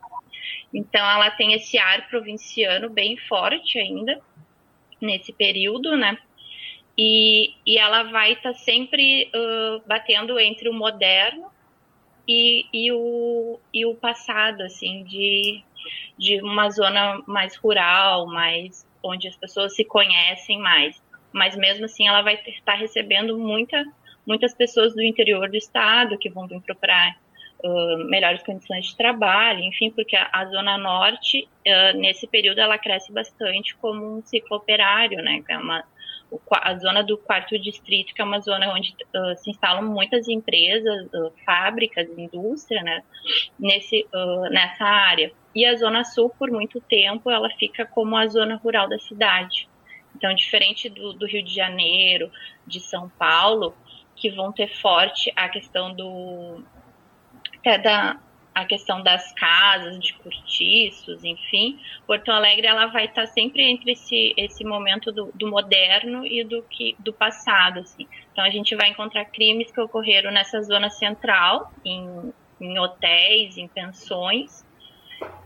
Então, 0.72 1.08
ela 1.08 1.30
tem 1.30 1.52
esse 1.52 1.78
ar 1.78 2.08
provinciano 2.08 2.88
bem 2.90 3.16
forte 3.16 3.78
ainda, 3.78 4.20
nesse 5.00 5.32
período, 5.32 5.96
né? 5.96 6.18
E, 6.98 7.54
e 7.64 7.78
ela 7.78 8.04
vai 8.04 8.32
estar 8.32 8.52
tá 8.52 8.58
sempre 8.58 9.30
uh, 9.34 9.82
batendo 9.86 10.38
entre 10.38 10.68
o 10.68 10.74
moderno 10.74 11.50
e, 12.30 12.66
e, 12.72 12.92
o, 12.92 13.58
e 13.72 13.86
o 13.86 13.94
passado, 13.94 14.62
assim, 14.62 15.04
de 15.04 15.62
de 16.18 16.40
uma 16.42 16.68
zona 16.70 17.22
mais 17.26 17.56
rural, 17.56 18.26
mais 18.26 18.86
onde 19.02 19.28
as 19.28 19.36
pessoas 19.36 19.74
se 19.74 19.84
conhecem 19.84 20.58
mais. 20.58 21.02
Mas 21.32 21.56
mesmo 21.56 21.86
assim, 21.86 22.06
ela 22.06 22.22
vai 22.22 22.34
estar 22.46 22.74
recebendo 22.74 23.38
muita, 23.38 23.84
muitas 24.26 24.54
pessoas 24.54 24.94
do 24.94 25.02
interior 25.02 25.48
do 25.48 25.56
estado 25.56 26.18
que 26.18 26.28
vão 26.28 26.46
vir 26.46 26.60
procurar 26.60 27.16
uh, 27.64 28.04
melhores 28.10 28.42
condições 28.42 28.86
de 28.86 28.96
trabalho, 28.96 29.60
enfim, 29.60 29.90
porque 29.90 30.16
a, 30.16 30.28
a 30.30 30.44
zona 30.46 30.76
norte, 30.76 31.48
uh, 31.66 31.96
nesse 31.96 32.26
período, 32.26 32.60
ela 32.60 32.76
cresce 32.76 33.12
bastante 33.12 33.74
como 33.76 34.18
um 34.18 34.22
ciclo 34.22 34.58
operário, 34.58 35.22
né? 35.22 35.42
É 35.48 35.56
uma, 35.56 35.84
a 36.52 36.74
zona 36.76 37.02
do 37.02 37.18
quarto 37.18 37.58
distrito, 37.58 38.14
que 38.14 38.20
é 38.20 38.24
uma 38.24 38.40
zona 38.40 38.72
onde 38.72 38.94
uh, 39.14 39.36
se 39.36 39.50
instalam 39.50 39.82
muitas 39.82 40.28
empresas, 40.28 41.06
uh, 41.06 41.32
fábricas, 41.44 42.08
indústria, 42.16 42.82
né, 42.82 43.02
nesse, 43.58 44.06
uh, 44.14 44.50
nessa 44.50 44.84
área. 44.84 45.32
E 45.54 45.64
a 45.66 45.76
zona 45.76 46.04
sul, 46.04 46.30
por 46.30 46.50
muito 46.50 46.80
tempo, 46.80 47.30
ela 47.30 47.50
fica 47.50 47.84
como 47.84 48.16
a 48.16 48.26
zona 48.26 48.56
rural 48.56 48.88
da 48.88 48.98
cidade. 48.98 49.68
Então, 50.14 50.34
diferente 50.34 50.88
do, 50.88 51.12
do 51.12 51.26
Rio 51.26 51.42
de 51.42 51.54
Janeiro, 51.54 52.30
de 52.66 52.80
São 52.80 53.08
Paulo, 53.08 53.74
que 54.14 54.30
vão 54.30 54.52
ter 54.52 54.68
forte 54.68 55.32
a 55.34 55.48
questão 55.48 55.94
do 55.94 56.62
até 57.58 57.78
da, 57.78 58.18
a 58.60 58.64
questão 58.66 59.02
das 59.02 59.32
casas, 59.32 59.98
de 59.98 60.12
cortiços, 60.14 61.24
enfim, 61.24 61.78
Porto 62.06 62.30
Alegre 62.30 62.66
ela 62.66 62.86
vai 62.86 63.06
estar 63.06 63.26
sempre 63.26 63.62
entre 63.62 63.92
esse, 63.92 64.34
esse 64.36 64.64
momento 64.64 65.10
do, 65.10 65.30
do, 65.34 65.48
moderno 65.48 66.26
e 66.26 66.44
do 66.44 66.62
que 66.62 66.94
do 66.98 67.12
passado, 67.12 67.80
assim. 67.80 68.06
Então 68.32 68.44
a 68.44 68.50
gente 68.50 68.76
vai 68.76 68.88
encontrar 68.88 69.24
crimes 69.26 69.70
que 69.70 69.80
ocorreram 69.80 70.30
nessa 70.30 70.60
zona 70.62 70.90
central, 70.90 71.72
em, 71.84 72.32
em 72.60 72.78
hotéis, 72.78 73.56
em 73.56 73.66
pensões, 73.66 74.64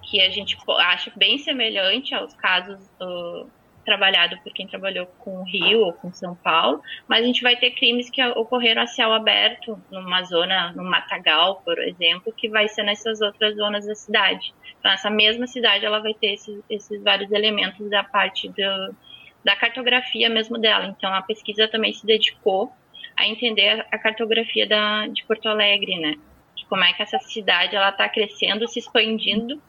que 0.03 0.21
a 0.21 0.31
gente 0.31 0.57
acha 0.79 1.13
bem 1.17 1.39
semelhante 1.39 2.15
aos 2.15 2.35
casos 2.35 2.81
uh, 3.01 3.49
trabalhado 3.85 4.39
por 4.39 4.53
quem 4.53 4.67
trabalhou 4.67 5.07
com 5.19 5.41
o 5.41 5.45
Rio 5.45 5.81
ou 5.81 5.93
com 5.93 6.13
São 6.13 6.35
Paulo, 6.35 6.83
mas 7.07 7.23
a 7.23 7.27
gente 7.27 7.43
vai 7.43 7.57
ter 7.57 7.71
crimes 7.73 8.11
que 8.11 8.25
ocorreram 8.25 8.83
a 8.83 8.87
céu 8.87 9.13
aberto, 9.13 9.81
numa 9.91 10.23
zona, 10.23 10.73
no 10.73 10.83
Matagal, 10.83 11.63
por 11.65 11.79
exemplo, 11.79 12.33
que 12.33 12.49
vai 12.49 12.69
ser 12.69 12.83
nessas 12.83 13.21
outras 13.21 13.57
zonas 13.57 13.87
da 13.87 13.95
cidade. 13.95 14.55
Então, 14.79 14.91
essa 14.91 15.11
mesma 15.11 15.47
cidade, 15.47 15.85
ela 15.85 16.01
vai 16.01 16.15
ter 16.15 16.35
esses, 16.35 16.63
esses 16.69 17.03
vários 17.03 17.31
elementos 17.31 17.89
da 17.89 18.03
parte 18.03 18.49
do, 18.49 18.97
da 19.45 19.55
cartografia 19.57 20.29
mesmo 20.29 20.59
dela. 20.59 20.87
Então, 20.87 21.13
a 21.13 21.23
pesquisa 21.23 21.69
também 21.69 21.93
se 21.93 22.07
dedicou 22.07 22.73
a 23.17 23.27
entender 23.27 23.87
a 23.93 23.99
cartografia 23.99 24.67
da, 24.67 25.07
de 25.07 25.25
Porto 25.25 25.49
Alegre, 25.49 25.99
né? 25.99 26.17
De 26.57 26.67
como 26.67 26.83
é 26.83 26.93
que 26.93 27.03
essa 27.03 27.19
cidade 27.19 27.77
ela 27.77 27.91
está 27.91 28.09
crescendo, 28.09 28.67
se 28.67 28.79
expandindo 28.79 29.61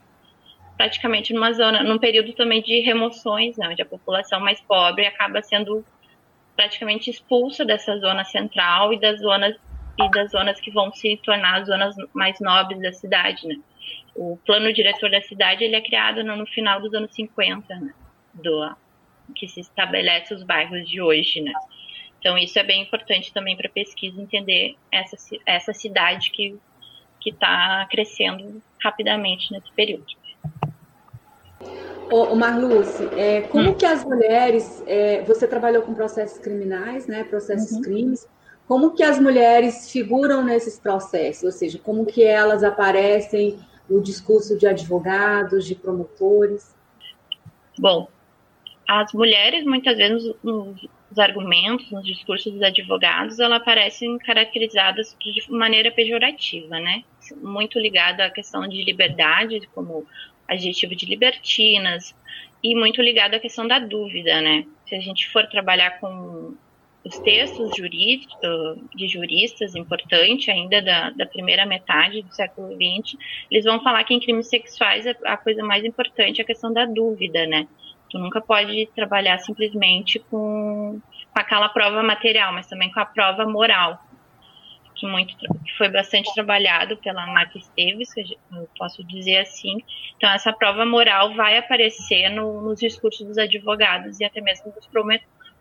praticamente 0.78 1.34
numa 1.34 1.54
zona, 1.54 1.84
num 1.84 1.98
período 1.98 2.34
também 2.34 2.62
de 2.62 2.82
remoções, 2.82 3.58
né, 3.58 3.68
onde 3.70 3.82
a 3.82 3.86
população 3.86 4.40
mais 4.40 4.60
pobre 4.62 5.06
acaba 5.06 5.42
sendo 5.42 5.86
praticamente 6.56 7.10
expulsa 7.10 7.66
dessa 7.66 7.98
zona 7.98 8.24
central 8.24 8.94
e 8.94 9.00
das 9.00 9.20
zonas 9.20 9.56
e 9.98 10.10
das 10.12 10.32
zonas 10.32 10.60
que 10.60 10.72
vão 10.72 10.92
se 10.92 11.18
tornar 11.18 11.62
as 11.62 11.68
zonas 11.68 11.96
mais 12.14 12.40
nobres 12.40 12.82
da 12.82 12.92
cidade, 12.92 13.48
né? 13.48 13.56
O 14.14 14.38
plano 14.46 14.74
diretor 14.74 15.10
da 15.10 15.22
cidade 15.22 15.64
ele 15.64 15.76
é 15.76 15.82
criado 15.82 16.24
no, 16.24 16.36
no 16.36 16.46
final 16.46 16.82
dos 16.82 16.94
anos 16.94 17.14
50, 17.14 17.76
né? 17.76 17.94
Do 18.34 18.76
que 19.34 19.48
se 19.48 19.62
estabelece 19.62 20.34
os 20.34 20.44
bairros 20.44 20.88
de 20.88 21.02
hoje, 21.02 21.42
né? 21.42 21.54
Então 22.20 22.38
isso 22.38 22.58
é 22.60 22.64
bem 22.64 22.82
importante 22.82 23.34
também 23.34 23.56
para 23.56 23.68
a 23.68 23.72
pesquisa 23.72 24.22
entender 24.22 24.76
essa 24.92 25.16
essa 25.46 25.74
cidade 25.74 26.32
que 26.32 26.58
que 27.22 27.30
está 27.32 27.88
crescendo 27.90 28.62
rapidamente 28.84 29.52
nesse 29.52 29.72
período. 29.72 30.06
Ô, 32.12 32.34
ô 32.34 32.36
Marluce, 32.36 33.04
é, 33.18 33.42
como 33.42 33.72
hum. 33.72 33.74
que 33.74 33.86
as 33.86 34.04
mulheres, 34.04 34.84
é, 34.86 35.22
você 35.24 35.48
trabalhou 35.48 35.82
com 35.84 35.94
processos 35.94 36.38
criminais, 36.38 37.08
né, 37.08 37.24
processos 37.24 37.72
uhum. 37.72 37.82
crimes, 37.82 38.28
como 38.68 38.96
que 38.96 39.04
as 39.04 39.20
mulheres 39.20 39.92
figuram 39.92 40.44
nesses 40.44 40.80
processos, 40.80 41.44
ou 41.44 41.52
seja, 41.52 41.80
como 41.80 42.06
que 42.06 42.24
elas 42.24 42.64
aparecem 42.64 43.60
no 43.90 44.02
discurso 44.02 44.58
de 44.58 44.68
advogados, 44.68 45.66
de 45.66 45.76
promotores? 45.76 46.76
Bom, 47.78 48.08
as 48.88 49.14
mulheres 49.14 49.64
muitas 49.66 49.98
vezes 49.98 50.34
nos, 50.44 50.88
os 51.12 51.20
argumentos, 51.20 51.92
nos 51.92 52.06
discursos 52.06 52.52
dos 52.52 52.62
advogados, 52.62 53.40
elas 53.40 53.64
parecem 53.64 54.18
caracterizadas 54.18 55.16
de 55.20 55.52
maneira 55.52 55.92
pejorativa, 55.92 56.80
né? 56.80 57.04
Muito 57.38 57.80
ligada 57.80 58.26
à 58.26 58.30
questão 58.30 58.68
de 58.68 58.84
liberdade, 58.84 59.68
como 59.74 60.06
adjetivo 60.48 60.96
de 60.96 61.06
libertinas, 61.06 62.16
e 62.64 62.74
muito 62.76 63.02
ligado 63.02 63.36
à 63.36 63.40
questão 63.40 63.68
da 63.68 63.78
dúvida, 63.78 64.42
né? 64.42 64.66
Se 64.88 64.96
a 64.96 65.00
gente 65.00 65.30
for 65.30 65.46
trabalhar 65.48 66.00
com 66.00 66.56
os 67.06 67.20
textos 67.20 67.76
jurídicos, 67.78 68.80
de 68.96 69.08
juristas, 69.08 69.76
importante 69.76 70.50
ainda 70.50 70.82
da, 70.82 71.12
da, 71.12 71.26
primeira 71.28 71.64
metade 71.64 72.24
do 72.24 72.34
século 72.34 72.70
XX, 72.74 73.16
eles 73.52 73.64
vão 73.64 73.80
falar 73.84 74.04
que 74.04 74.16
em 74.16 74.20
crimes 74.20 74.48
sexuais 74.48 75.06
a 75.24 75.38
coisa 75.38 75.64
mais 75.64 75.86
importante 75.86 76.42
é 76.42 76.44
a 76.44 76.48
questão 76.48 76.74
da 76.74 76.86
dúvida, 76.86 77.46
né? 77.46 77.68
Tu 78.10 78.18
nunca 78.18 78.42
pode 78.42 78.88
trabalhar 78.96 79.38
simplesmente 79.38 80.18
com, 80.18 81.00
com 81.32 81.40
aquela 81.40 81.70
prova 81.70 82.02
material, 82.02 82.52
mas 82.52 82.68
também 82.68 82.92
com 82.92 83.00
a 83.00 83.06
prova 83.06 83.46
moral, 83.46 84.04
que 84.96 85.06
muito 85.06 85.36
que 85.38 85.48
foi 85.78 85.90
bastante 85.90 86.34
trabalhado 86.34 86.98
pela 86.98 87.26
Marta 87.28 87.58
Esteves, 87.58 88.14
que 88.14 88.22
eu 88.52 88.70
posso 88.78 89.04
dizer 89.04 89.38
assim. 89.38 89.78
Então 90.18 90.30
essa 90.32 90.52
prova 90.54 90.86
moral 90.86 91.34
vai 91.36 91.58
aparecer 91.58 92.30
no, 92.30 92.62
nos 92.62 92.80
discursos 92.80 93.26
dos 93.28 93.38
advogados 93.38 94.20
e 94.20 94.26
até 94.26 94.42
mesmo 94.42 94.72
dos, 94.72 94.90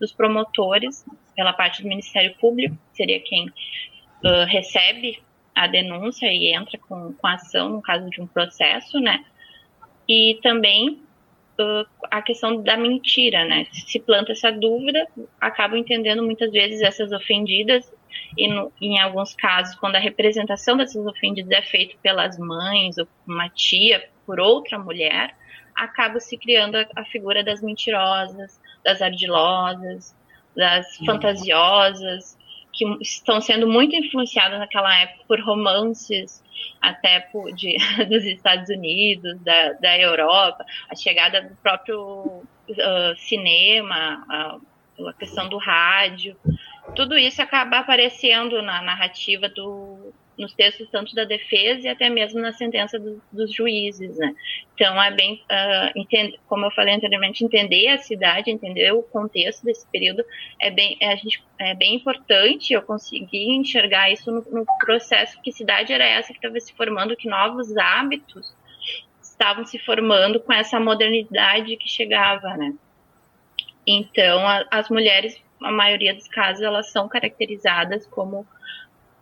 dos 0.01 0.13
promotores 0.13 1.05
pela 1.35 1.53
parte 1.53 1.83
do 1.83 1.89
Ministério 1.89 2.35
Público, 2.37 2.77
que 2.91 2.97
seria 2.97 3.21
quem 3.21 3.49
uh, 3.49 4.45
recebe 4.47 5.21
a 5.55 5.67
denúncia 5.67 6.33
e 6.33 6.53
entra 6.53 6.79
com, 6.79 7.13
com 7.13 7.27
a 7.27 7.35
ação 7.35 7.69
no 7.69 7.83
caso 7.83 8.09
de 8.11 8.21
um 8.21 8.27
processo, 8.27 8.99
né? 9.01 9.25
E 10.09 10.39
também 10.43 11.01
a 12.11 12.21
questão 12.21 12.63
da 12.63 12.77
mentira, 12.77 13.45
né? 13.45 13.67
Se 13.73 14.01
planta 14.01 14.33
essa 14.33 14.51
dúvida, 14.51 15.07
acabam 15.41 15.79
entendendo 15.79 16.23
muitas 16.23 16.51
vezes 16.51 16.83
essas 16.83 17.13
ofendidas 17.13 17.91
e 18.37 18.49
no, 18.49 18.73
em 18.81 18.99
alguns 19.01 19.35
casos, 19.35 19.75
quando 19.77 19.97
a 19.97 20.01
representação 20.01 20.77
dessas 20.77 21.07
ofendidas 21.07 21.51
é 21.51 21.63
feita 21.63 21.97
pelas 22.03 22.39
mães 22.39 22.99
ou 22.99 23.07
uma 23.27 23.49
tia 23.49 24.09
por 24.27 24.41
outra 24.41 24.79
mulher, 24.79 25.35
acaba 25.75 26.21
se 26.21 26.37
criando 26.37 26.77
a, 26.77 26.87
a 26.97 27.05
figura 27.05 27.43
das 27.43 27.63
mentirosas, 27.63 28.61
das 28.85 29.03
ardilosas, 29.03 30.15
das 30.57 30.99
uhum. 30.99 31.07
fantasiosas, 31.07 32.39
que 32.73 32.85
estão 33.01 33.41
sendo 33.41 33.69
muito 33.69 33.95
influenciadas 33.95 34.59
naquela 34.59 34.95
época 35.01 35.25
por 35.29 35.41
romances 35.41 36.43
até 36.81 37.21
por, 37.21 37.53
de, 37.55 37.77
dos 38.11 38.25
Estados 38.25 38.69
Unidos, 38.69 39.41
da, 39.41 39.73
da 39.75 39.99
Europa, 39.99 40.65
a 40.91 40.97
chegada 40.97 41.41
do 41.43 41.55
próprio 41.57 42.43
uh, 42.69 43.17
cinema, 43.17 44.25
a, 44.29 44.59
a 45.09 45.13
questão 45.15 45.49
do 45.49 45.57
rádio, 45.57 46.37
tudo 46.95 47.17
isso 47.17 47.41
acaba 47.41 47.79
aparecendo 47.79 48.61
na 48.63 48.83
narrativa 48.83 49.49
do, 49.49 50.13
nos 50.39 50.53
textos 50.53 50.89
tanto 50.91 51.15
da 51.15 51.25
defesa 51.25 51.87
e 51.87 51.89
até 51.89 52.11
mesmo 52.11 52.41
na 52.41 52.53
sentença 52.53 52.99
do, 52.99 53.23
dos 53.33 53.53
juízes, 53.53 54.17
né? 54.17 54.35
Então 54.75 55.01
é 55.01 55.11
bem, 55.11 55.43
uh, 55.45 56.39
como 56.47 56.67
eu 56.67 56.71
falei 56.73 56.95
anteriormente, 56.95 57.45
entender 57.45 57.89
a 57.89 57.99
cidade, 57.99 58.51
entender 58.51 58.93
o 58.93 59.03
contexto 59.03 59.65
desse 59.65 59.87
período 59.91 60.25
é 60.61 60.71
bem, 60.71 60.97
é, 61.01 61.17
gente, 61.17 61.43
é 61.59 61.75
bem 61.75 61.95
importante. 61.95 62.73
Eu 62.73 62.83
consegui 62.83 63.53
enxergar 63.53 64.11
isso 64.11 64.31
no, 64.31 64.41
no 64.51 64.67
processo 64.85 65.41
que 65.43 65.53
cidade 65.53 65.93
era 65.93 66.05
essa 66.05 66.33
que 66.33 66.39
estava 66.39 66.59
se 66.59 66.73
formando, 66.75 67.17
que 67.17 67.29
novos 67.29 67.77
hábitos 67.77 68.55
estavam 69.23 69.65
se 69.65 69.79
formando 69.79 70.41
com 70.41 70.53
essa 70.53 70.79
modernidade 70.79 71.77
que 71.77 71.89
chegava, 71.89 72.57
né? 72.57 72.75
Então 73.87 74.47
a, 74.47 74.65
as 74.71 74.89
mulheres, 74.89 75.41
a 75.63 75.71
maioria 75.71 76.15
dos 76.15 76.29
casos, 76.29 76.63
elas 76.63 76.91
são 76.91 77.09
caracterizadas 77.09 78.07
como 78.07 78.47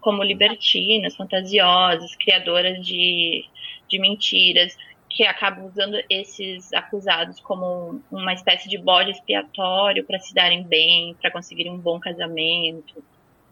como 0.02 0.24
libertinas, 0.24 1.14
fantasiosas, 1.14 2.16
criadoras 2.16 2.84
de, 2.84 3.44
de 3.88 3.98
mentiras, 4.00 4.76
que 5.08 5.24
acabam 5.24 5.66
usando 5.66 5.96
esses 6.10 6.72
acusados 6.72 7.38
como 7.40 8.02
uma 8.10 8.32
espécie 8.32 8.68
de 8.68 8.78
bode 8.78 9.12
expiatório 9.12 10.04
para 10.04 10.18
se 10.18 10.34
darem 10.34 10.64
bem, 10.64 11.14
para 11.20 11.30
conseguirem 11.30 11.72
um 11.72 11.78
bom 11.78 12.00
casamento. 12.00 13.02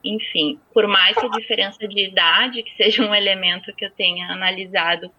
Enfim, 0.02 0.58
por 0.74 0.86
mais 0.88 1.16
que 1.16 1.26
a 1.26 1.30
diferença 1.30 1.86
de 1.86 2.08
idade, 2.08 2.62
que 2.62 2.74
seja 2.76 3.04
um 3.04 3.14
elemento 3.14 3.72
que 3.74 3.84
eu 3.84 3.90
tenha 3.90 4.26
analisado, 4.26 5.10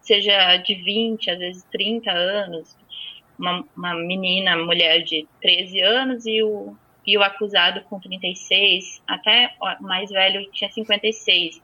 seja 0.00 0.56
de 0.56 0.74
20, 0.74 1.30
às 1.30 1.38
vezes 1.38 1.64
30 1.64 2.10
anos, 2.10 2.76
uma, 3.38 3.64
uma 3.76 3.94
menina, 3.94 4.56
mulher 4.56 5.02
de 5.02 5.26
13 5.42 5.80
anos 5.82 6.26
e 6.26 6.42
o 6.42 6.76
e 7.08 7.16
o 7.16 7.22
acusado 7.22 7.80
com 7.84 7.98
36, 7.98 9.02
até 9.08 9.54
o 9.58 9.82
mais 9.82 10.10
velho 10.10 10.46
tinha 10.52 10.70
56. 10.70 11.58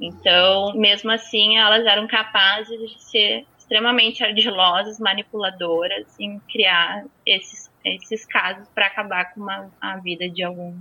Então, 0.00 0.74
mesmo 0.74 1.08
assim, 1.12 1.56
elas 1.56 1.86
eram 1.86 2.08
capazes 2.08 2.76
de 2.76 3.00
ser 3.00 3.46
extremamente 3.56 4.24
ardilosas, 4.24 4.98
manipuladoras 4.98 6.18
em 6.18 6.40
criar 6.50 7.04
esses, 7.24 7.70
esses 7.84 8.26
casos 8.26 8.68
para 8.74 8.86
acabar 8.86 9.32
com 9.32 9.40
uma, 9.40 9.70
a 9.80 9.98
vida 9.98 10.28
de 10.28 10.42
algum 10.42 10.74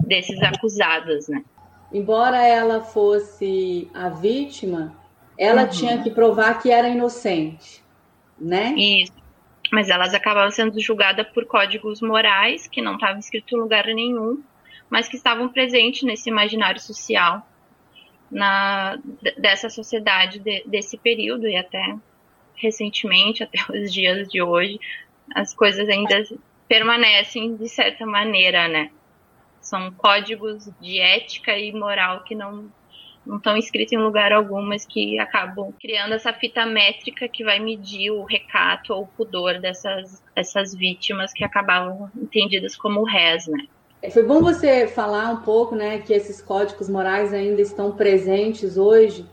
desses 0.00 0.42
acusados, 0.42 1.28
né? 1.28 1.44
Embora 1.92 2.44
ela 2.44 2.80
fosse 2.80 3.88
a 3.94 4.08
vítima, 4.08 4.96
ela 5.38 5.62
uhum. 5.62 5.68
tinha 5.68 6.02
que 6.02 6.10
provar 6.10 6.60
que 6.60 6.72
era 6.72 6.88
inocente, 6.88 7.84
né? 8.36 8.74
Isso 8.76 9.23
mas 9.72 9.88
elas 9.88 10.14
acabavam 10.14 10.50
sendo 10.50 10.80
julgadas 10.80 11.26
por 11.28 11.46
códigos 11.46 12.00
morais 12.00 12.66
que 12.66 12.82
não 12.82 12.94
estavam 12.94 13.18
escritos 13.18 13.52
em 13.52 13.60
lugar 13.60 13.86
nenhum, 13.86 14.42
mas 14.88 15.08
que 15.08 15.16
estavam 15.16 15.48
presentes 15.48 16.02
nesse 16.02 16.28
imaginário 16.28 16.80
social 16.80 17.46
na, 18.30 18.98
dessa 19.38 19.68
sociedade 19.68 20.38
de, 20.38 20.64
desse 20.66 20.96
período 20.96 21.46
e 21.46 21.56
até 21.56 21.96
recentemente, 22.56 23.42
até 23.42 23.58
os 23.72 23.92
dias 23.92 24.28
de 24.28 24.42
hoje, 24.42 24.78
as 25.34 25.54
coisas 25.54 25.88
ainda 25.88 26.22
permanecem 26.68 27.56
de 27.56 27.68
certa 27.68 28.06
maneira, 28.06 28.68
né? 28.68 28.90
São 29.60 29.90
códigos 29.92 30.68
de 30.80 31.00
ética 31.00 31.56
e 31.58 31.72
moral 31.72 32.22
que 32.22 32.34
não 32.34 32.70
não 33.26 33.36
estão 33.38 33.56
escritos 33.56 33.92
em 33.92 33.98
lugar 33.98 34.32
algum, 34.32 34.62
mas 34.62 34.84
que 34.86 35.18
acabam 35.18 35.72
criando 35.80 36.14
essa 36.14 36.32
fita 36.32 36.66
métrica 36.66 37.28
que 37.28 37.44
vai 37.44 37.58
medir 37.58 38.10
o 38.10 38.24
recato 38.24 38.92
ou 38.92 39.02
o 39.02 39.06
pudor 39.06 39.60
dessas, 39.60 40.22
dessas 40.34 40.74
vítimas 40.74 41.32
que 41.32 41.44
acabavam 41.44 42.10
entendidas 42.16 42.76
como 42.76 43.04
réis, 43.04 43.46
né? 43.46 43.66
É, 44.02 44.10
foi 44.10 44.22
bom 44.22 44.42
você 44.42 44.86
falar 44.86 45.30
um 45.30 45.38
pouco, 45.38 45.74
né, 45.74 45.98
que 45.98 46.12
esses 46.12 46.42
códigos 46.42 46.90
morais 46.90 47.32
ainda 47.32 47.62
estão 47.62 47.92
presentes 47.92 48.76
hoje, 48.76 49.24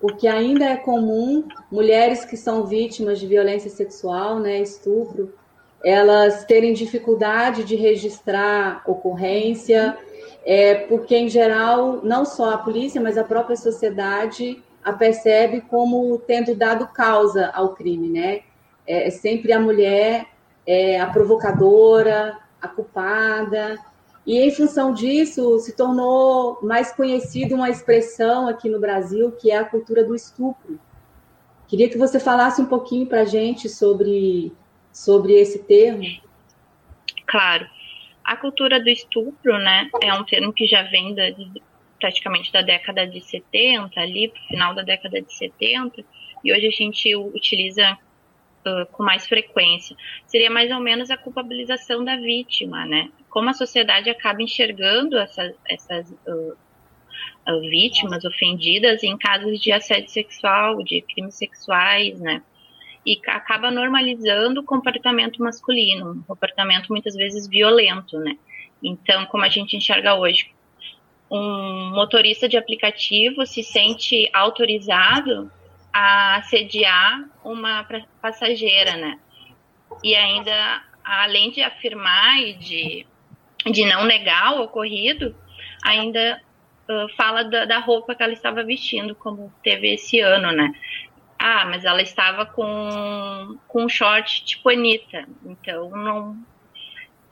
porque 0.00 0.28
ainda 0.28 0.66
é 0.66 0.76
comum 0.76 1.48
mulheres 1.72 2.24
que 2.24 2.36
são 2.36 2.66
vítimas 2.66 3.18
de 3.18 3.26
violência 3.26 3.70
sexual, 3.70 4.38
né, 4.38 4.60
estupro, 4.60 5.32
elas 5.82 6.44
terem 6.44 6.72
dificuldade 6.72 7.64
de 7.64 7.76
registrar 7.76 8.82
ocorrência, 8.86 9.96
é, 10.44 10.74
porque, 10.74 11.16
em 11.16 11.28
geral, 11.28 12.00
não 12.02 12.24
só 12.24 12.54
a 12.54 12.58
polícia, 12.58 13.00
mas 13.00 13.18
a 13.18 13.24
própria 13.24 13.56
sociedade 13.56 14.62
a 14.84 14.92
percebe 14.92 15.60
como 15.60 16.18
tendo 16.26 16.54
dado 16.54 16.86
causa 16.88 17.50
ao 17.54 17.74
crime, 17.74 18.08
né? 18.08 18.40
É, 18.86 19.08
é 19.08 19.10
sempre 19.10 19.52
a 19.52 19.60
mulher 19.60 20.26
é, 20.68 21.00
a 21.00 21.06
provocadora, 21.06 22.38
a 22.60 22.68
culpada, 22.68 23.78
e 24.26 24.38
em 24.38 24.50
função 24.50 24.92
disso 24.92 25.58
se 25.60 25.74
tornou 25.74 26.58
mais 26.62 26.92
conhecida 26.92 27.54
uma 27.54 27.70
expressão 27.70 28.46
aqui 28.46 28.68
no 28.68 28.78
Brasil 28.78 29.32
que 29.32 29.50
é 29.50 29.56
a 29.56 29.64
cultura 29.64 30.04
do 30.04 30.14
estupro. 30.14 30.78
Queria 31.66 31.88
que 31.88 31.96
você 31.96 32.20
falasse 32.20 32.60
um 32.60 32.66
pouquinho 32.66 33.06
para 33.06 33.22
a 33.22 33.24
gente 33.24 33.66
sobre, 33.66 34.52
sobre 34.92 35.32
esse 35.32 35.60
termo. 35.60 36.04
Claro. 37.26 37.66
A 38.28 38.36
cultura 38.36 38.78
do 38.78 38.90
estupro, 38.90 39.56
né, 39.56 39.88
é 40.02 40.12
um 40.12 40.22
termo 40.22 40.52
que 40.52 40.66
já 40.66 40.82
vem 40.82 41.14
da, 41.14 41.22
praticamente 41.98 42.52
da 42.52 42.60
década 42.60 43.06
de 43.06 43.22
70, 43.22 43.98
ali, 43.98 44.30
final 44.48 44.74
da 44.74 44.82
década 44.82 45.22
de 45.22 45.32
70, 45.32 46.04
e 46.44 46.52
hoje 46.52 46.66
a 46.66 46.70
gente 46.70 47.16
utiliza 47.16 47.98
uh, 48.66 48.84
com 48.92 49.02
mais 49.02 49.26
frequência. 49.26 49.96
Seria 50.26 50.50
mais 50.50 50.70
ou 50.70 50.78
menos 50.78 51.10
a 51.10 51.16
culpabilização 51.16 52.04
da 52.04 52.16
vítima, 52.16 52.84
né? 52.84 53.10
Como 53.30 53.48
a 53.48 53.54
sociedade 53.54 54.10
acaba 54.10 54.42
enxergando 54.42 55.16
essas, 55.16 55.56
essas 55.66 56.10
uh, 56.10 56.52
uh, 57.48 57.60
vítimas 57.62 58.26
ofendidas 58.26 59.02
em 59.02 59.16
casos 59.16 59.58
de 59.58 59.72
assédio 59.72 60.10
sexual, 60.10 60.84
de 60.84 61.00
crimes 61.00 61.34
sexuais, 61.34 62.20
né? 62.20 62.42
E 63.08 63.18
acaba 63.28 63.70
normalizando 63.70 64.60
o 64.60 64.64
comportamento 64.64 65.42
masculino, 65.42 66.12
um 66.12 66.22
comportamento 66.24 66.88
muitas 66.90 67.14
vezes 67.14 67.48
violento, 67.48 68.18
né? 68.18 68.36
Então, 68.82 69.24
como 69.24 69.44
a 69.44 69.48
gente 69.48 69.74
enxerga 69.74 70.14
hoje, 70.14 70.50
um 71.30 71.90
motorista 71.94 72.46
de 72.46 72.58
aplicativo 72.58 73.46
se 73.46 73.62
sente 73.62 74.28
autorizado 74.34 75.50
a 75.90 76.36
assediar 76.36 77.24
uma 77.42 77.86
passageira, 78.20 78.94
né? 78.98 79.18
E 80.04 80.14
ainda 80.14 80.82
além 81.02 81.50
de 81.50 81.62
afirmar 81.62 82.38
e 82.42 82.52
de, 82.52 83.06
de 83.64 83.86
não 83.86 84.04
negar 84.04 84.58
o 84.58 84.64
ocorrido, 84.64 85.34
ainda 85.82 86.42
uh, 86.90 87.08
fala 87.16 87.42
da, 87.42 87.64
da, 87.64 87.78
roupa 87.78 88.14
que 88.14 88.22
ela 88.22 88.34
estava 88.34 88.62
vestindo, 88.62 89.14
como 89.14 89.50
teve 89.62 89.94
esse 89.94 90.20
ano, 90.20 90.52
né? 90.52 90.74
Ah, 91.38 91.64
mas 91.66 91.84
ela 91.84 92.02
estava 92.02 92.44
com, 92.44 93.58
com 93.68 93.84
um 93.84 93.88
short 93.88 94.44
tipo 94.44 94.68
Anitta, 94.70 95.24
então 95.44 95.90
não, 95.90 96.36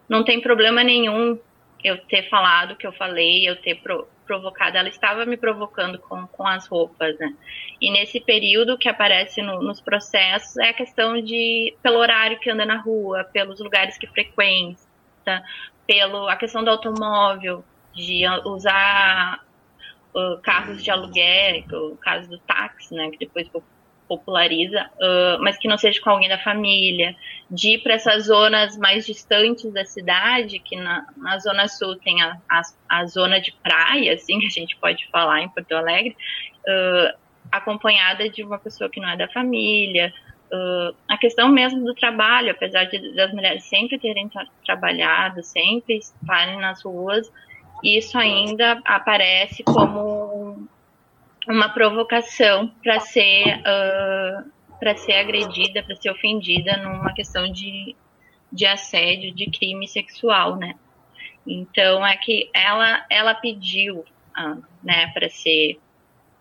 não 0.09 0.25
tem 0.25 0.41
problema 0.41 0.85
nenhum 0.85 1.39
eu 1.83 1.99
ter 1.99 2.29
falado 2.29 2.73
o 2.73 2.77
que 2.77 2.87
eu 2.87 2.93
falei, 2.93 3.49
eu 3.49 3.57
ter 3.57 3.77
pro, 3.77 4.09
provocado, 4.27 4.77
ela 4.77 4.89
estava 4.89 5.25
me 5.25 5.37
provocando 5.37 5.99
com, 5.99 6.27
com 6.27 6.47
as 6.47 6.67
roupas, 6.67 7.19
né? 7.19 7.35
E 7.81 7.91
nesse 7.91 8.21
período 8.21 8.79
que 8.79 8.89
aparece 8.89 9.41
no, 9.43 9.63
nos 9.63 9.81
processos 9.81 10.57
é 10.57 10.71
a 10.71 10.75
questão 10.75 11.21
de, 11.21 11.75
pelo 11.83 11.99
horário 11.99 12.39
que 12.39 12.51
anda 12.51 12.67
na 12.67 12.77
rua, 12.77 13.25
pelos 13.25 13.61
lugares 13.61 13.97
que 13.97 14.07
frequenta, 14.07 15.43
pelo, 15.87 16.29
a 16.29 16.37
questão 16.37 16.65
do 16.65 16.71
automóvel, 16.71 17.65
de 17.95 18.25
usar 18.45 19.45
uh, 20.15 20.39
carros 20.43 20.83
de 20.83 20.91
aluguel, 20.91 21.65
o 21.73 21.97
caso 21.97 22.29
do 22.29 22.39
táxi, 22.39 22.95
né, 22.95 23.11
que 23.11 23.19
depois 23.19 23.49
populariza, 24.09 24.89
uh, 24.97 25.43
mas 25.43 25.59
que 25.59 25.69
não 25.69 25.77
seja 25.77 26.01
com 26.01 26.11
alguém 26.11 26.29
da 26.29 26.39
família, 26.39 27.15
de 27.51 27.75
ir 27.75 27.79
para 27.79 27.95
essas 27.95 28.27
zonas 28.27 28.77
mais 28.77 29.07
distantes 29.07 29.73
da 29.73 29.85
cidade, 29.85 30.59
que 30.59 30.77
na, 30.77 31.07
na 31.17 31.39
zona 31.39 31.69
sul 31.69 31.97
tem 31.97 32.23
a, 32.23 32.37
a, 32.51 32.63
a, 32.89 33.07
zona 33.07 33.41
de 33.41 33.53
praia, 33.63 34.15
assim, 34.15 34.39
que 34.41 34.47
a 34.47 34.51
gente 34.51 34.77
pode 34.77 35.09
falar 35.11 35.43
em 35.43 35.49
Porto 35.49 35.73
Alegre, 35.73 36.17
uh, 36.67 37.17
acompanhada 37.51 38.29
de 38.29 38.43
uma 38.43 38.59
pessoa 38.59 38.91
que 38.91 39.01
não 39.01 39.09
é 39.09 39.17
da 39.17 39.29
família, 39.29 40.13
uh, 40.53 40.95
a 41.09 41.17
questão 41.17 41.49
mesmo 41.49 41.85
do 41.85 41.95
trabalho, 41.95 42.51
apesar 42.51 42.85
de, 42.85 43.15
das 43.15 43.33
mulheres 43.33 43.65
sempre 43.65 43.99
terem 43.99 44.29
tra 44.29 44.47
trabalhado, 44.65 45.43
sempre 45.43 45.99
estarem 45.99 46.59
nas 46.59 46.85
ruas, 46.85 47.31
isso 47.83 48.19
ainda 48.19 48.81
aparece 48.85 49.63
como 49.63 50.69
uma 51.49 51.69
provocação 51.69 52.69
para 52.83 53.01
ser 53.01 53.59
uh, 53.61 54.51
para 54.79 54.97
ser 54.97 55.15
agredida, 55.15 55.83
para 55.83 55.97
ser 55.97 56.11
ofendida 56.11 56.77
numa 56.77 57.13
questão 57.15 57.51
de, 57.51 57.97
de 58.53 58.67
assédio, 58.67 59.35
de 59.35 59.51
crime 59.51 59.89
sexual, 59.89 60.57
né? 60.57 60.75
Então 61.47 62.07
é 62.07 62.17
que 62.17 62.51
ela 62.53 63.05
ela 63.09 63.35
pediu, 63.35 64.01
uh, 64.39 64.63
né, 64.83 65.09
para 65.15 65.29
ser 65.29 65.79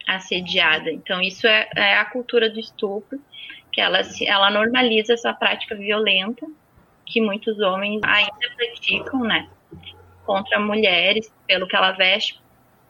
assediada. 0.07 0.91
Então 0.91 1.21
isso 1.21 1.47
é, 1.47 1.69
é, 1.75 1.97
a 1.97 2.05
cultura 2.05 2.49
do 2.49 2.59
estupro, 2.59 3.19
que 3.71 3.79
ela 3.79 4.01
ela 4.25 4.49
normaliza 4.49 5.13
essa 5.13 5.33
prática 5.33 5.75
violenta 5.75 6.45
que 7.05 7.21
muitos 7.21 7.59
homens 7.59 8.01
ainda 8.03 8.55
praticam, 8.55 9.21
né? 9.21 9.47
Contra 10.25 10.59
mulheres, 10.59 11.31
pelo 11.45 11.67
que 11.67 11.75
ela 11.75 11.91
veste, 11.91 12.41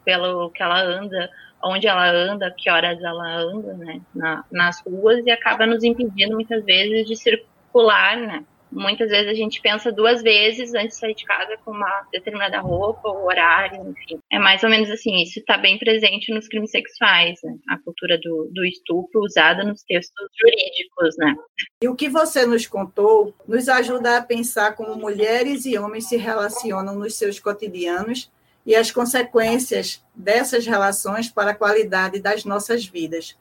pelo 0.05 0.49
que 0.51 0.63
ela 0.63 0.81
anda, 0.81 1.29
onde 1.65 1.87
ela 1.87 2.09
anda, 2.09 2.53
que 2.55 2.69
horas 2.69 3.01
ela 3.01 3.37
anda, 3.37 3.73
né, 3.73 4.01
na, 4.13 4.45
nas 4.51 4.81
ruas 4.85 5.25
e 5.25 5.31
acaba 5.31 5.65
nos 5.65 5.83
impedindo 5.83 6.35
muitas 6.35 6.63
vezes 6.63 7.07
de 7.07 7.15
circular, 7.15 8.17
né. 8.17 8.45
Muitas 8.71 9.09
vezes 9.09 9.29
a 9.29 9.33
gente 9.33 9.61
pensa 9.61 9.89
duas 9.91 10.21
vezes 10.21 10.73
antes 10.73 10.95
de 10.95 10.99
sair 10.99 11.15
de 11.15 11.23
casa 11.23 11.55
com 11.63 11.71
uma 11.71 12.07
determinada 12.11 12.59
roupa 12.59 13.07
ou 13.07 13.25
horário, 13.25 13.89
enfim. 13.89 14.19
É 14.29 14.37
mais 14.37 14.63
ou 14.63 14.69
menos 14.69 14.89
assim, 14.89 15.21
isso 15.21 15.39
está 15.39 15.57
bem 15.57 15.79
presente 15.79 16.33
nos 16.33 16.47
crimes 16.47 16.71
sexuais, 16.71 17.39
né? 17.41 17.55
A 17.69 17.77
cultura 17.79 18.17
do, 18.17 18.49
do 18.53 18.65
estupro 18.65 19.21
usada 19.21 19.63
nos 19.63 19.81
textos 19.83 20.27
jurídicos, 20.37 21.15
né? 21.17 21.35
E 21.81 21.87
o 21.87 21.95
que 21.95 22.09
você 22.09 22.45
nos 22.45 22.67
contou 22.67 23.33
nos 23.47 23.69
ajuda 23.69 24.17
a 24.17 24.21
pensar 24.21 24.75
como 24.75 24.95
mulheres 24.95 25.65
e 25.65 25.77
homens 25.77 26.09
se 26.09 26.17
relacionam 26.17 26.95
nos 26.95 27.15
seus 27.15 27.39
cotidianos 27.39 28.29
e 28.65 28.75
as 28.75 28.91
consequências 28.91 30.03
dessas 30.13 30.65
relações 30.65 31.29
para 31.29 31.51
a 31.51 31.55
qualidade 31.55 32.19
das 32.19 32.43
nossas 32.45 32.85
vidas. 32.85 33.37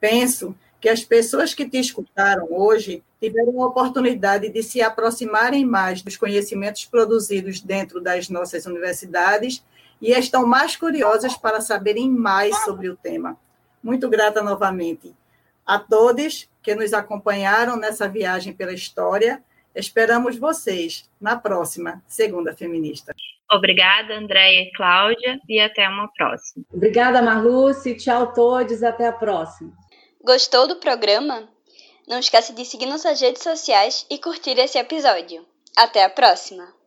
Penso 0.00 0.54
que 0.80 0.88
as 0.88 1.04
pessoas 1.04 1.54
que 1.54 1.68
te 1.68 1.78
escutaram 1.78 2.46
hoje 2.50 3.02
tiveram 3.20 3.60
a 3.60 3.66
oportunidade 3.66 4.48
de 4.48 4.62
se 4.62 4.80
aproximarem 4.80 5.64
mais 5.64 6.02
dos 6.02 6.16
conhecimentos 6.16 6.84
produzidos 6.84 7.60
dentro 7.60 8.00
das 8.00 8.28
nossas 8.28 8.64
universidades 8.66 9.64
e 10.00 10.12
estão 10.12 10.46
mais 10.46 10.76
curiosas 10.76 11.36
para 11.36 11.60
saberem 11.60 12.08
mais 12.08 12.56
sobre 12.64 12.88
o 12.88 12.96
tema. 12.96 13.36
Muito 13.82 14.08
grata 14.08 14.42
novamente 14.42 15.14
a 15.66 15.78
todos 15.78 16.48
que 16.62 16.74
nos 16.74 16.92
acompanharam 16.92 17.76
nessa 17.76 18.08
viagem 18.08 18.52
pela 18.52 18.72
história. 18.72 19.42
Esperamos 19.74 20.36
vocês 20.36 21.10
na 21.20 21.36
próxima 21.36 22.02
Segunda 22.06 22.54
Feminista. 22.54 23.14
Obrigada, 23.50 24.14
Andréia 24.14 24.62
e 24.62 24.72
Cláudia, 24.72 25.40
e 25.48 25.58
até 25.58 25.88
uma 25.88 26.08
próxima. 26.12 26.64
Obrigada, 26.72 27.22
Marluce. 27.22 27.96
Tchau, 27.96 28.32
todos. 28.32 28.82
Até 28.82 29.06
a 29.06 29.12
próxima. 29.12 29.72
Gostou 30.22 30.68
do 30.68 30.76
programa? 30.76 31.48
Não 32.06 32.18
esqueça 32.18 32.52
de 32.52 32.64
seguir 32.64 32.86
nossas 32.86 33.20
redes 33.20 33.42
sociais 33.42 34.06
e 34.10 34.18
curtir 34.18 34.58
esse 34.58 34.78
episódio. 34.78 35.44
Até 35.76 36.04
a 36.04 36.10
próxima! 36.10 36.77